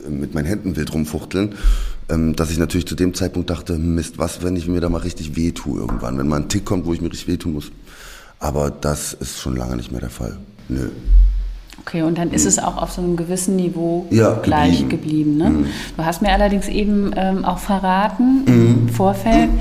äh, 0.07 0.11
mit 0.11 0.35
meinen 0.35 0.47
Händen 0.47 0.77
wild 0.77 0.93
rumfuchteln. 0.93 1.55
Ähm, 2.09 2.37
dass 2.37 2.51
ich 2.51 2.59
natürlich 2.59 2.87
zu 2.87 2.95
dem 2.95 3.15
Zeitpunkt 3.15 3.51
dachte, 3.51 3.73
Mist, 3.79 4.17
was, 4.19 4.45
wenn 4.45 4.55
ich 4.55 4.69
mir 4.69 4.81
da 4.81 4.89
mal 4.89 4.99
richtig 4.99 5.35
weh 5.35 5.51
tue 5.51 5.81
irgendwann, 5.81 6.17
wenn 6.19 6.29
mal 6.29 6.37
ein 6.41 6.49
Tick 6.49 6.65
kommt, 6.65 6.87
wo 6.87 6.93
ich 6.93 7.01
mir 7.01 7.11
richtig 7.11 7.27
wehtun 7.27 7.55
muss. 7.55 7.73
Aber 8.39 8.71
das 8.71 9.13
ist 9.15 9.41
schon 9.41 9.57
lange 9.57 9.77
nicht 9.77 9.91
mehr 9.91 10.01
der 10.01 10.11
Fall. 10.11 10.37
Nö. 10.69 10.89
Okay, 11.81 12.03
und 12.03 12.19
dann 12.19 12.31
ist 12.33 12.47
es 12.47 12.59
auch 12.59 12.77
auf 12.79 12.93
so 12.93 13.01
einem 13.03 13.17
gewissen 13.17 13.55
Niveau 13.57 14.07
Ja, 14.11 14.33
gleich 14.43 14.89
geblieben. 14.89 15.37
Mhm. 15.37 15.39
geblieben. 15.39 15.63
ne? 15.63 15.67
Du 15.97 16.05
hast 16.05 16.23
mir 16.23 16.33
allerdings 16.33 16.69
eben 16.69 17.13
ähm, 17.17 17.45
auch 17.45 17.59
verraten 17.59 18.43
im 18.47 18.89
Vorfeld, 18.89 19.51
ähm, 19.51 19.59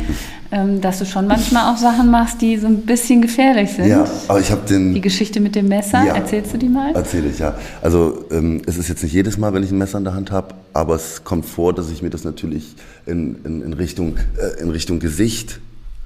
dass 0.82 1.00
du 1.00 1.06
schon 1.06 1.28
manchmal 1.28 1.74
auch 1.74 1.78
Sachen 1.78 2.10
machst, 2.10 2.42
die 2.42 2.58
so 2.58 2.68
ein 2.68 2.82
bisschen 2.82 3.22
gefährlich 3.22 3.72
sind. 3.72 3.88
Ja, 3.88 4.06
aber 4.28 4.40
ich 4.40 4.52
habe 4.52 4.62
den... 4.68 4.94
Die 4.94 5.02
Geschichte 5.02 5.40
mit 5.40 5.56
dem 5.56 5.68
Messer, 5.68 6.04
Ja. 6.06 6.16
erzählst 6.16 6.54
du 6.54 6.58
die 6.58 6.70
mal? 6.70 6.96
Erzähle 6.96 7.30
ich, 7.30 7.40
ja. 7.40 7.56
Also 7.82 8.26
ähm, 8.32 8.62
es 8.66 8.78
ist 8.78 8.88
jetzt 8.88 9.04
nicht 9.04 9.14
jedes 9.14 9.38
Mal, 9.38 9.54
wenn 9.54 9.64
ich 9.64 9.72
ein 9.72 9.78
Messer 9.78 9.98
in 9.98 10.04
der 10.06 10.14
Hand 10.14 10.32
habe, 10.32 10.56
aber 10.74 10.96
es 10.96 11.24
kommt 11.24 11.46
vor, 11.46 11.74
dass 11.74 11.90
ich 11.90 12.02
mir 12.02 12.10
das 12.10 12.24
natürlich 12.24 12.76
in, 13.06 13.44
in, 13.44 13.62
in, 13.62 13.74
Richtung, 13.74 14.18
äh, 14.38 14.62
in 14.62 14.70
Richtung 14.70 15.00
Gesicht 15.00 15.60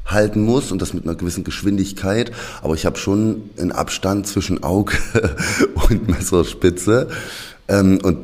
halten 0.05 0.43
muss 0.43 0.71
und 0.71 0.81
das 0.81 0.93
mit 0.93 1.03
einer 1.03 1.15
gewissen 1.15 1.43
Geschwindigkeit. 1.43 2.31
Aber 2.63 2.73
ich 2.73 2.85
habe 2.85 2.97
schon 2.97 3.43
einen 3.59 3.71
Abstand 3.71 4.25
zwischen 4.27 4.63
Auge 4.63 4.93
und 5.89 6.07
Messerspitze. 6.09 7.07
Ähm, 7.67 7.99
und 8.01 8.17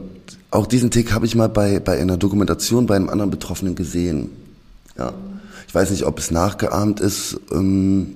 auch 0.50 0.66
diesen 0.66 0.90
Tick 0.90 1.14
habe 1.14 1.26
ich 1.26 1.36
mal 1.36 1.50
bei, 1.50 1.80
bei 1.80 2.00
einer 2.00 2.18
Dokumentation 2.18 2.88
bei 2.88 2.96
einem 2.96 3.10
anderen 3.10 3.30
Betroffenen 3.30 3.76
gesehen. 3.76 4.32
Ja. 4.98 5.10
Ich 5.10 5.45
weiß 5.76 5.92
nicht, 5.92 6.06
ob 6.06 6.18
es 6.20 6.32
nachgeahmt 6.32 7.00
ist, 7.00 7.38
ähm, 7.52 8.16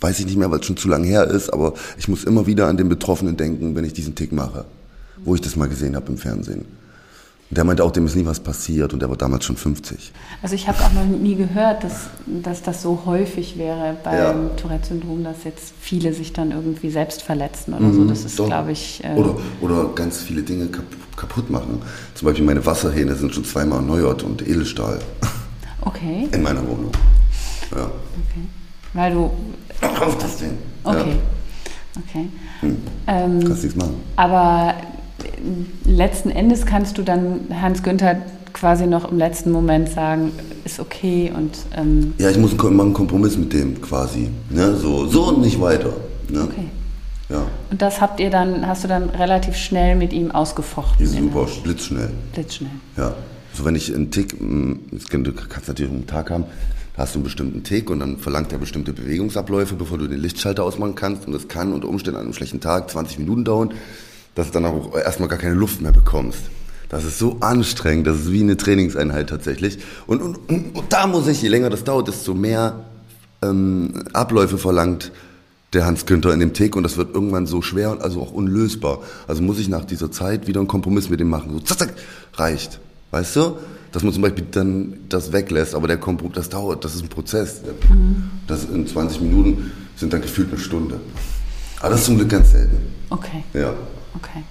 weiß 0.00 0.20
ich 0.20 0.26
nicht 0.26 0.36
mehr, 0.36 0.50
weil 0.50 0.60
es 0.60 0.66
schon 0.66 0.76
zu 0.76 0.88
lange 0.88 1.06
her 1.06 1.26
ist, 1.26 1.52
aber 1.52 1.74
ich 1.98 2.06
muss 2.08 2.24
immer 2.24 2.46
wieder 2.46 2.66
an 2.68 2.76
den 2.76 2.88
Betroffenen 2.88 3.36
denken, 3.36 3.74
wenn 3.74 3.84
ich 3.84 3.92
diesen 3.94 4.14
Tick 4.14 4.30
mache, 4.32 4.64
wo 5.24 5.34
ich 5.34 5.40
das 5.40 5.56
mal 5.56 5.68
gesehen 5.68 5.96
habe 5.96 6.06
im 6.12 6.18
Fernsehen. 6.18 6.66
Und 7.50 7.56
der 7.56 7.64
meinte 7.64 7.82
auch, 7.82 7.90
dem 7.90 8.04
ist 8.04 8.14
nie 8.14 8.26
was 8.26 8.40
passiert 8.40 8.92
und 8.92 9.00
der 9.00 9.08
war 9.08 9.16
damals 9.16 9.46
schon 9.46 9.56
50. 9.56 10.12
Also 10.42 10.54
ich 10.54 10.68
habe 10.68 10.78
auch 10.84 10.92
noch 10.92 11.06
nie 11.06 11.34
gehört, 11.34 11.82
dass, 11.82 12.08
dass 12.26 12.62
das 12.62 12.82
so 12.82 13.02
häufig 13.06 13.56
wäre 13.56 13.96
beim 14.04 14.14
Ja. 14.14 14.34
Tourette-Syndrom, 14.56 15.24
dass 15.24 15.44
jetzt 15.44 15.72
viele 15.80 16.12
sich 16.12 16.34
dann 16.34 16.50
irgendwie 16.50 16.90
selbst 16.90 17.22
verletzen 17.22 17.72
oder 17.72 17.90
so. 17.92 18.04
Das 18.04 18.24
ist, 18.26 18.38
Mhm, 18.38 18.44
glaube 18.46 18.72
ich, 18.72 19.02
äh, 19.02 19.14
Oder, 19.18 19.34
oder 19.62 19.88
ganz 19.94 20.18
viele 20.20 20.42
Dinge 20.42 20.66
kap 20.66 20.84
kaputt 21.16 21.50
machen. 21.50 21.80
Zum 22.14 22.26
Beispiel 22.26 22.44
meine 22.44 22.64
Wasserhähne 22.64 23.16
sind 23.16 23.34
schon 23.34 23.44
zweimal 23.44 23.78
erneuert 23.80 24.22
und 24.22 24.46
Edelstahl 24.46 25.00
okay, 25.82 26.28
in 26.32 26.42
meiner 26.42 26.60
Wohnung. 26.66 26.90
Ja. 27.70 27.84
okay. 27.84 28.44
Weil 28.94 29.12
du, 29.12 29.30
Auf 29.82 30.18
das 30.18 30.36
Ding. 30.38 30.56
okay, 30.84 30.96
Ja, 31.94 32.02
okay. 32.02 32.26
Ähm, 33.06 33.44
kannst 33.44 33.62
nichts 33.62 33.76
machen. 33.78 33.96
aber 34.16 34.74
äh, 35.22 35.90
letzten 35.90 36.30
Endes 36.30 36.64
kannst 36.66 36.96
du 36.98 37.02
dann 37.02 37.40
Hans 37.60 37.82
Günther 37.82 38.16
quasi 38.54 38.86
noch 38.86 39.10
im 39.10 39.18
letzten 39.18 39.52
Moment 39.52 39.88
sagen, 39.90 40.32
ist 40.64 40.80
okay 40.80 41.30
und 41.36 41.56
ähm, 41.76 42.14
Ja, 42.18 42.30
ich 42.30 42.38
muss 42.38 42.56
machen 42.56 42.82
einen 42.82 42.94
Kompromiss 42.94 43.36
mit 43.36 43.52
dem 43.52 43.80
quasi. 43.80 44.30
Ne? 44.50 44.74
So, 44.74 45.06
so 45.06 45.24
und 45.28 45.42
nicht 45.42 45.60
weiter. 45.60 45.92
Ne? 46.28 46.42
okay. 46.44 46.68
Ja. 47.28 47.42
Und 47.70 47.82
das 47.82 48.00
habt 48.00 48.20
ihr 48.20 48.30
dann, 48.30 48.66
hast 48.66 48.84
du 48.84 48.88
dann 48.88 49.10
relativ 49.10 49.54
schnell 49.54 49.94
mit 49.96 50.14
ihm 50.14 50.30
ausgefochten? 50.30 51.04
In- 51.06 51.30
super 51.30 51.46
blitzschnell. 51.62 52.10
Blitzschnell. 52.32 52.70
Ja. 52.96 53.12
So 53.58 53.64
wenn 53.64 53.74
ich 53.74 53.92
einen 53.92 54.12
Tick, 54.12 54.38
kann- 54.38 55.24
du 55.24 55.32
kannst 55.32 55.66
natürlich 55.66 55.90
einen 55.90 56.06
Tag 56.06 56.30
haben, 56.30 56.44
hast 56.96 57.14
du 57.14 57.18
einen 57.18 57.24
bestimmten 57.24 57.64
Tick 57.64 57.90
und 57.90 57.98
dann 57.98 58.16
verlangt 58.18 58.52
er 58.52 58.58
bestimmte 58.58 58.92
Bewegungsabläufe, 58.92 59.74
bevor 59.74 59.98
du 59.98 60.06
den 60.06 60.20
Lichtschalter 60.20 60.62
ausmachen 60.62 60.94
kannst. 60.94 61.26
Und 61.26 61.32
das 61.32 61.48
kann 61.48 61.72
unter 61.72 61.88
Umständen 61.88 62.18
an 62.18 62.24
einem 62.26 62.34
schlechten 62.34 62.60
Tag 62.60 62.88
20 62.88 63.18
Minuten 63.18 63.44
dauern, 63.44 63.72
dass 64.36 64.46
du 64.46 64.52
dann 64.52 64.64
auch 64.66 64.96
erstmal 64.96 65.28
gar 65.28 65.40
keine 65.40 65.54
Luft 65.54 65.80
mehr 65.82 65.90
bekommst. 65.90 66.38
Das 66.88 67.04
ist 67.04 67.18
so 67.18 67.38
anstrengend, 67.40 68.06
das 68.06 68.18
ist 68.20 68.32
wie 68.32 68.42
eine 68.42 68.56
Trainingseinheit 68.56 69.28
tatsächlich. 69.28 69.78
Und, 70.06 70.22
und, 70.22 70.36
und, 70.48 70.76
und 70.76 70.92
da 70.92 71.08
muss 71.08 71.26
ich, 71.26 71.42
je 71.42 71.48
länger 71.48 71.68
das 71.68 71.82
dauert, 71.82 72.06
desto 72.06 72.34
mehr 72.34 72.84
ähm, 73.42 74.04
Abläufe 74.12 74.56
verlangt 74.56 75.10
der 75.72 75.84
Hans 75.84 76.06
Günther 76.06 76.32
in 76.32 76.38
dem 76.38 76.52
Tick 76.54 76.76
und 76.76 76.84
das 76.84 76.96
wird 76.96 77.12
irgendwann 77.12 77.46
so 77.48 77.60
schwer 77.60 77.90
und 77.90 78.02
also 78.02 78.22
auch 78.22 78.30
unlösbar. 78.30 79.00
Also 79.26 79.42
muss 79.42 79.58
ich 79.58 79.68
nach 79.68 79.84
dieser 79.84 80.12
Zeit 80.12 80.46
wieder 80.46 80.60
einen 80.60 80.68
Kompromiss 80.68 81.10
mit 81.10 81.18
dem 81.18 81.28
machen. 81.28 81.50
So, 81.52 81.58
zack, 81.58 81.78
zack, 81.78 81.94
reicht. 82.34 82.78
Weißt 83.10 83.36
du? 83.36 83.58
Dass 83.92 84.02
man 84.02 84.12
zum 84.12 84.22
Beispiel 84.22 84.44
dann 84.50 84.98
das 85.08 85.32
weglässt, 85.32 85.74
aber 85.74 85.88
der 85.88 85.96
Kompromiss, 85.96 86.36
das 86.36 86.48
dauert, 86.50 86.84
das 86.84 86.94
ist 86.94 87.02
ein 87.02 87.08
Prozess. 87.08 87.62
Das 88.46 88.64
in 88.64 88.86
20 88.86 89.22
Minuten 89.22 89.72
sind 89.96 90.12
dann 90.12 90.20
gefühlt 90.20 90.50
eine 90.52 90.60
Stunde. 90.60 91.00
Aber 91.80 91.90
das 91.90 92.00
ist 92.00 92.06
zum 92.06 92.16
Glück 92.16 92.28
ganz 92.28 92.50
selten. 92.50 92.76
Okay, 93.10 93.42
Ja, 93.54 93.72
okay. 94.14 94.42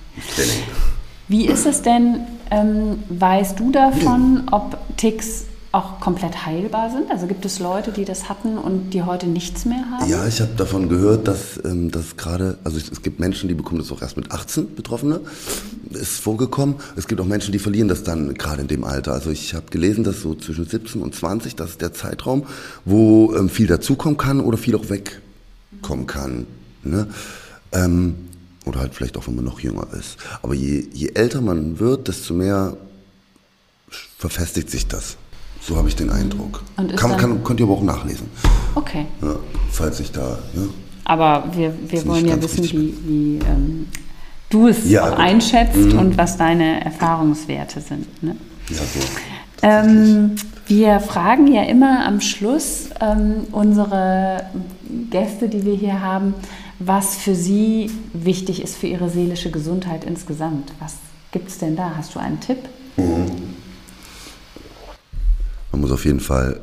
Wie 1.28 1.46
ist 1.46 1.66
es 1.66 1.82
denn, 1.82 2.22
ähm, 2.50 3.04
weißt 3.10 3.60
du 3.60 3.72
davon, 3.72 4.44
ob 4.52 4.78
Ticks 4.98 5.46
auch 5.72 6.00
komplett 6.00 6.46
heilbar 6.46 6.92
sind? 6.92 7.12
Also 7.12 7.28
gibt 7.28 7.46
es 7.46 7.60
Leute, 7.60 7.92
die 7.92 8.06
das 8.06 8.30
hatten 8.30 8.58
und 8.58 8.92
die 8.92 9.04
heute 9.04 9.28
nichts 9.28 9.66
mehr 9.66 9.84
haben? 9.92 10.10
Ja, 10.10 10.26
ich 10.26 10.40
habe 10.40 10.52
davon 10.56 10.90
gehört, 10.90 11.28
dass 11.28 11.64
ähm, 11.64 11.92
das 11.92 12.16
gerade, 12.16 12.58
also 12.64 12.78
es, 12.78 13.02
gibt 13.02 13.20
Menschen, 13.20 13.48
die 13.50 13.54
bekommen 13.54 13.80
das 13.80 13.92
auch 13.92 14.02
erst 14.02 14.18
mit 14.18 14.32
18, 14.32 14.76
Betroffene, 14.76 15.22
ist 15.92 16.20
vorgekommen. 16.20 16.76
Es 16.96 17.08
gibt 17.08 17.20
auch 17.20 17.26
Menschen, 17.26 17.52
die 17.52 17.60
verlieren 17.60 17.88
das 17.88 18.04
dann 18.04 18.34
gerade 18.34 18.62
in 18.62 18.68
dem 18.68 18.84
Alter. 18.84 19.14
Also 19.14 19.30
ich 19.30 19.54
habe 19.54 19.66
gelesen, 19.70 20.04
dass 20.04 20.22
so 20.22 20.36
zwischen 20.36 20.66
17 20.66 21.02
und 21.02 21.14
20, 21.14 21.56
das 21.56 21.72
ist 21.72 21.82
der 21.82 21.94
Zeitraum, 21.94 22.46
wo 22.86 23.34
ähm, 23.36 23.50
viel 23.50 23.68
dazukommen 23.68 24.18
kann 24.18 24.40
oder 24.40 24.58
viel 24.58 24.76
auch 24.76 24.86
wegkommen 24.90 26.08
kann. 26.08 26.48
Ne? 26.84 27.08
Ähm, 27.74 28.16
oder 28.66 28.80
halt 28.80 28.94
vielleicht 28.94 29.18
auch, 29.18 29.28
wenn 29.28 29.36
man 29.36 29.46
noch 29.46 29.60
jünger 29.60 29.88
ist. 29.98 30.18
Aber 30.42 30.54
je, 30.54 30.88
je 30.94 31.12
älter 31.14 31.42
man 31.42 31.80
wird, 31.80 32.08
desto 32.08 32.34
mehr 32.34 32.76
verfestigt 34.18 34.70
sich 34.70 34.88
das. 34.88 35.18
So 35.68 35.76
habe 35.76 35.90
ich 35.90 35.98
den 35.98 36.10
Eindruck. 36.10 36.64
Kann, 36.96 37.18
kann, 37.18 37.44
könnt 37.44 37.60
ihr 37.60 37.66
aber 37.66 37.74
auch 37.74 37.84
nachlesen. 37.84 38.28
Okay. 38.76 39.06
Ja, 39.22 39.36
falls 39.70 40.00
ich 40.00 40.12
da. 40.14 40.40
Ja. 40.56 40.62
Aber 41.04 41.44
wir, 41.54 41.74
wir 41.88 42.06
wollen 42.06 42.26
ja 42.26 42.42
wissen, 42.42 42.64
wie, 42.64 42.94
wie 43.06 43.40
ähm, 43.46 43.88
du 44.50 44.68
es 44.70 44.90
Ja, 44.90 45.10
gut. 45.10 45.20
einschätzt 45.20 45.94
und 45.94 46.18
was 46.18 46.38
deine 46.38 46.86
Erfahrungswerte 46.86 47.82
sind. 47.82 48.24
Ne? 48.24 48.38
Ja, 48.70 48.78
so. 48.78 49.00
Ähm, 49.62 50.36
wir 50.68 51.02
fragen 51.02 51.52
ja 51.52 51.64
immer 51.64 52.06
am 52.06 52.22
Schluss 52.22 52.90
ähm, 53.02 53.48
unsere 53.52 54.44
Gäste, 55.10 55.50
die 55.50 55.66
wir 55.66 55.76
hier 55.76 56.02
haben, 56.02 56.34
was 56.80 57.18
für 57.18 57.36
sie 57.36 57.92
wichtig 58.14 58.62
ist 58.62 58.78
für 58.78 58.88
ihre 58.88 59.10
seelische 59.10 59.52
Gesundheit 59.52 60.06
insgesamt. 60.06 60.72
Was 60.80 60.96
gibt 61.32 61.50
es 61.50 61.58
denn 61.58 61.76
da? 61.76 61.92
Hast 61.98 62.16
du 62.16 62.20
einen 62.20 62.40
Tipp? 62.40 62.60
Man 65.78 65.82
muss 65.84 65.92
auf 65.92 66.06
jeden 66.06 66.20
Fall 66.22 66.60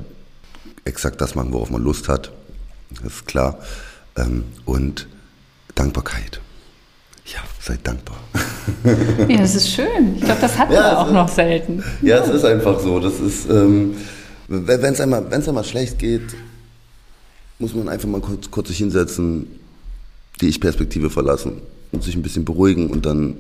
exakt 0.85 1.21
das 1.21 1.37
machen, 1.37 1.53
worauf 1.53 1.71
man 1.71 1.81
Lust 1.81 2.09
hat. 2.09 2.33
Das 2.91 3.13
ist 3.13 3.27
klar. 3.27 3.61
Ähm, 4.17 4.43
und 4.65 5.07
Dankbarkeit. 5.77 6.41
Ja, 7.27 7.39
seid 7.61 7.87
dankbar. 7.87 8.17
Ja, 9.29 9.39
das 9.39 9.55
ist 9.55 9.71
schön. 9.71 10.17
Ich 10.17 10.23
glaube, 10.25 10.41
das 10.41 10.59
hatten 10.59 10.73
Ja, 10.73 10.81
wir 10.81 10.99
auch 10.99 11.07
ist- 11.07 11.13
noch 11.13 11.29
selten. 11.29 11.85
Ja, 12.03 12.19
es 12.25 12.29
ist 12.29 12.45
einfach 12.45 12.81
so. 12.81 12.99
Das 12.99 13.21
ist, 13.21 13.49
ähm, 13.49 13.95
wenn 14.49 14.93
es 14.93 15.01
einmal, 15.01 15.31
wenn's 15.31 15.47
einmal 15.49 15.63
schlecht 15.65 16.01
geht, 16.01 16.35
muss 17.61 17.73
man 17.73 17.89
einfach 17.89 18.09
mal 18.09 18.21
kurz, 18.21 18.51
kurz 18.51 18.67
sich 18.69 18.79
hinsetzen, 18.79 19.47
die 20.41 20.49
Ich-Perspektive 20.49 21.09
verlassen 21.09 21.61
und 21.93 22.03
sich 22.03 22.17
ein 22.17 22.23
bisschen 22.23 22.45
beruhigen 22.45 22.91
und 22.91 23.07
dann, 23.07 23.37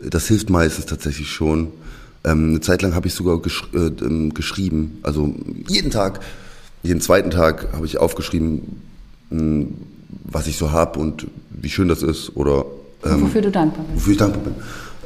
das 0.00 0.28
hilft 0.28 0.48
meistens 0.48 0.86
tatsächlich 0.86 1.28
schon. 1.30 1.72
Ähm, 2.24 2.50
eine 2.50 2.60
Zeit 2.60 2.82
lang 2.82 2.94
habe 2.94 3.06
ich 3.06 3.14
sogar 3.14 3.40
gesch 3.40 3.64
äh, 3.74 3.90
ähm, 4.02 4.32
geschrieben, 4.34 4.98
also 5.02 5.34
jeden 5.68 5.90
Tag, 5.90 6.20
jeden 6.82 7.00
zweiten 7.00 7.30
Tag 7.30 7.68
habe 7.74 7.86
ich 7.86 7.98
aufgeschrieben, 7.98 8.80
mh, 9.30 9.66
was 10.24 10.46
ich 10.46 10.56
so 10.56 10.70
habe 10.72 10.98
und 10.98 11.26
wie 11.50 11.68
schön 11.68 11.88
das 11.88 12.02
ist 12.02 12.36
oder 12.36 12.64
ähm, 13.04 13.22
Wofür 13.22 13.42
du 13.42 13.50
dankbar 13.50 13.84
bist. 13.84 13.96
wofür 13.96 14.12
ich 14.12 14.18
dankbar 14.18 14.42
bin. 14.42 14.54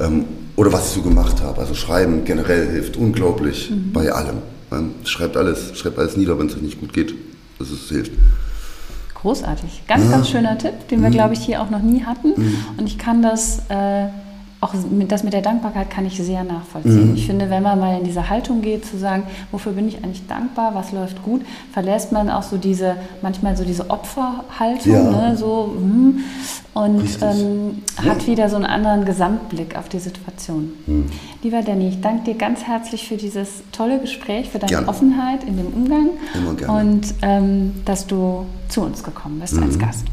Ähm, 0.01 0.25
oder 0.57 0.73
was 0.73 0.89
ich 0.89 0.95
so 0.95 1.03
gemacht 1.03 1.41
habe. 1.43 1.61
Also 1.61 1.75
Schreiben 1.75 2.25
generell 2.25 2.69
hilft 2.71 2.97
unglaublich 2.97 3.73
bei 3.93 4.13
allem. 4.13 4.39
Ähm, 4.73 4.91
schreibt 5.05 5.37
alles, 5.37 5.77
schreibt 5.79 5.99
alles 5.99 6.17
nieder, 6.17 6.39
wenn 6.39 6.47
es 6.49 6.55
euch 6.55 6.63
nicht 6.63 6.81
gut 6.81 6.93
geht. 6.93 7.15
Das 7.59 7.71
ist, 7.71 7.89
hilft. 7.89 8.13
Großartig. 9.15 9.83
Ganz, 9.89 10.09
ganz 10.11 10.29
schöner 10.29 10.57
Tipp, 10.59 10.89
den 10.91 11.03
wir, 11.03 11.11
glaube 11.11 11.35
ich, 11.35 11.41
hier 11.41 11.61
auch 11.61 11.71
noch 11.71 11.83
nie 11.83 12.05
hatten. 12.05 12.35
Und 12.77 12.87
ich 12.87 12.99
kann 12.99 13.21
das, 13.23 13.61
äh, 13.69 14.07
auch 14.61 14.75
das 15.09 15.23
mit 15.23 15.33
der 15.33 15.43
Dankbarkeit 15.43 15.89
kann 15.89 16.05
ich 16.05 16.17
sehr 16.17 16.43
nachvollziehen. 16.43 17.15
Ich 17.15 17.27
finde, 17.27 17.49
wenn 17.49 17.63
man 17.63 17.79
mal 17.79 17.99
in 17.99 18.05
diese 18.05 18.29
Haltung 18.29 18.61
geht, 18.61 18.85
zu 18.85 18.99
sagen, 18.99 19.23
wofür 19.53 19.71
bin 19.73 19.87
ich 19.87 20.03
eigentlich 20.03 20.27
dankbar, 20.27 20.75
was 20.75 20.91
läuft 20.91 21.23
gut, 21.23 21.43
verlässt 21.73 22.11
man 22.11 22.29
auch 22.29 22.43
so 22.43 22.57
diese, 22.57 22.97
manchmal 23.23 23.57
so 23.57 23.65
diese 23.65 23.89
Opferhaltung, 23.89 24.93
Ja. 24.93 25.03
ne, 25.31 25.37
so, 25.37 25.73
hm, 25.77 26.21
und 26.75 27.19
ähm, 27.23 27.83
hat 28.05 28.27
wieder 28.27 28.49
so 28.49 28.57
einen 28.57 28.65
anderen 28.67 29.05
Gesamtblick 29.05 29.77
auf 29.77 29.89
die 29.89 29.99
Situation. 30.01 30.73
Lieber 31.43 31.63
Danny, 31.63 31.89
ich 31.89 32.01
danke 32.01 32.25
dir 32.25 32.35
ganz 32.35 32.65
herzlich 32.65 33.07
für 33.07 33.17
dieses 33.17 33.63
tolle 33.73 33.99
Gespräch, 34.01 34.49
für 34.49 34.59
deine 34.59 34.71
Gerne. 34.71 34.89
Offenheit 34.89 35.45
in 35.45 35.57
dem 35.57 35.67
Umgang 35.69 36.09
und 36.69 37.15
ähm, 37.23 37.75
dass 37.85 38.07
du 38.07 38.45
zu 38.69 38.83
uns 38.83 39.03
gekommen 39.05 39.39
bist 39.41 39.55
Mhm. 39.55 39.63
als 39.63 39.79
Gast. 39.79 40.05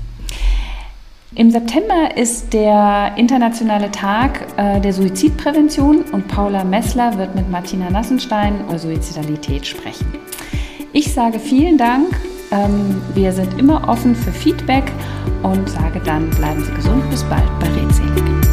Im 1.37 1.51
September 1.51 2.15
ist 2.15 2.53
der 2.53 3.11
internationale 3.17 3.91
Tag 3.91 4.47
äh, 4.55 4.79
der 4.79 4.93
Suizidprävention 4.93 6.03
und 6.13 6.29
Paula 6.29 6.63
Messler 6.63 7.17
wird 7.17 7.35
mit 7.35 7.51
Martina 7.51 7.89
Nassenstein 7.89 8.61
über 8.61 8.79
Suizidalität 8.79 9.67
sprechen. 9.67 10.07
Ich 10.93 11.13
sage 11.13 11.37
vielen 11.37 11.77
Dank. 11.77 12.07
Ähm, 12.51 13.01
wir 13.15 13.33
sind 13.33 13.59
immer 13.59 13.85
offen 13.89 14.15
für 14.15 14.31
Feedback 14.31 14.89
und 15.43 15.69
sage 15.69 15.99
dann, 16.05 16.29
bleiben 16.29 16.63
Sie 16.63 16.71
gesund. 16.71 17.09
Bis 17.09 17.23
bald 17.23 17.43
bei 17.59 17.67
Redselig. 17.67 18.44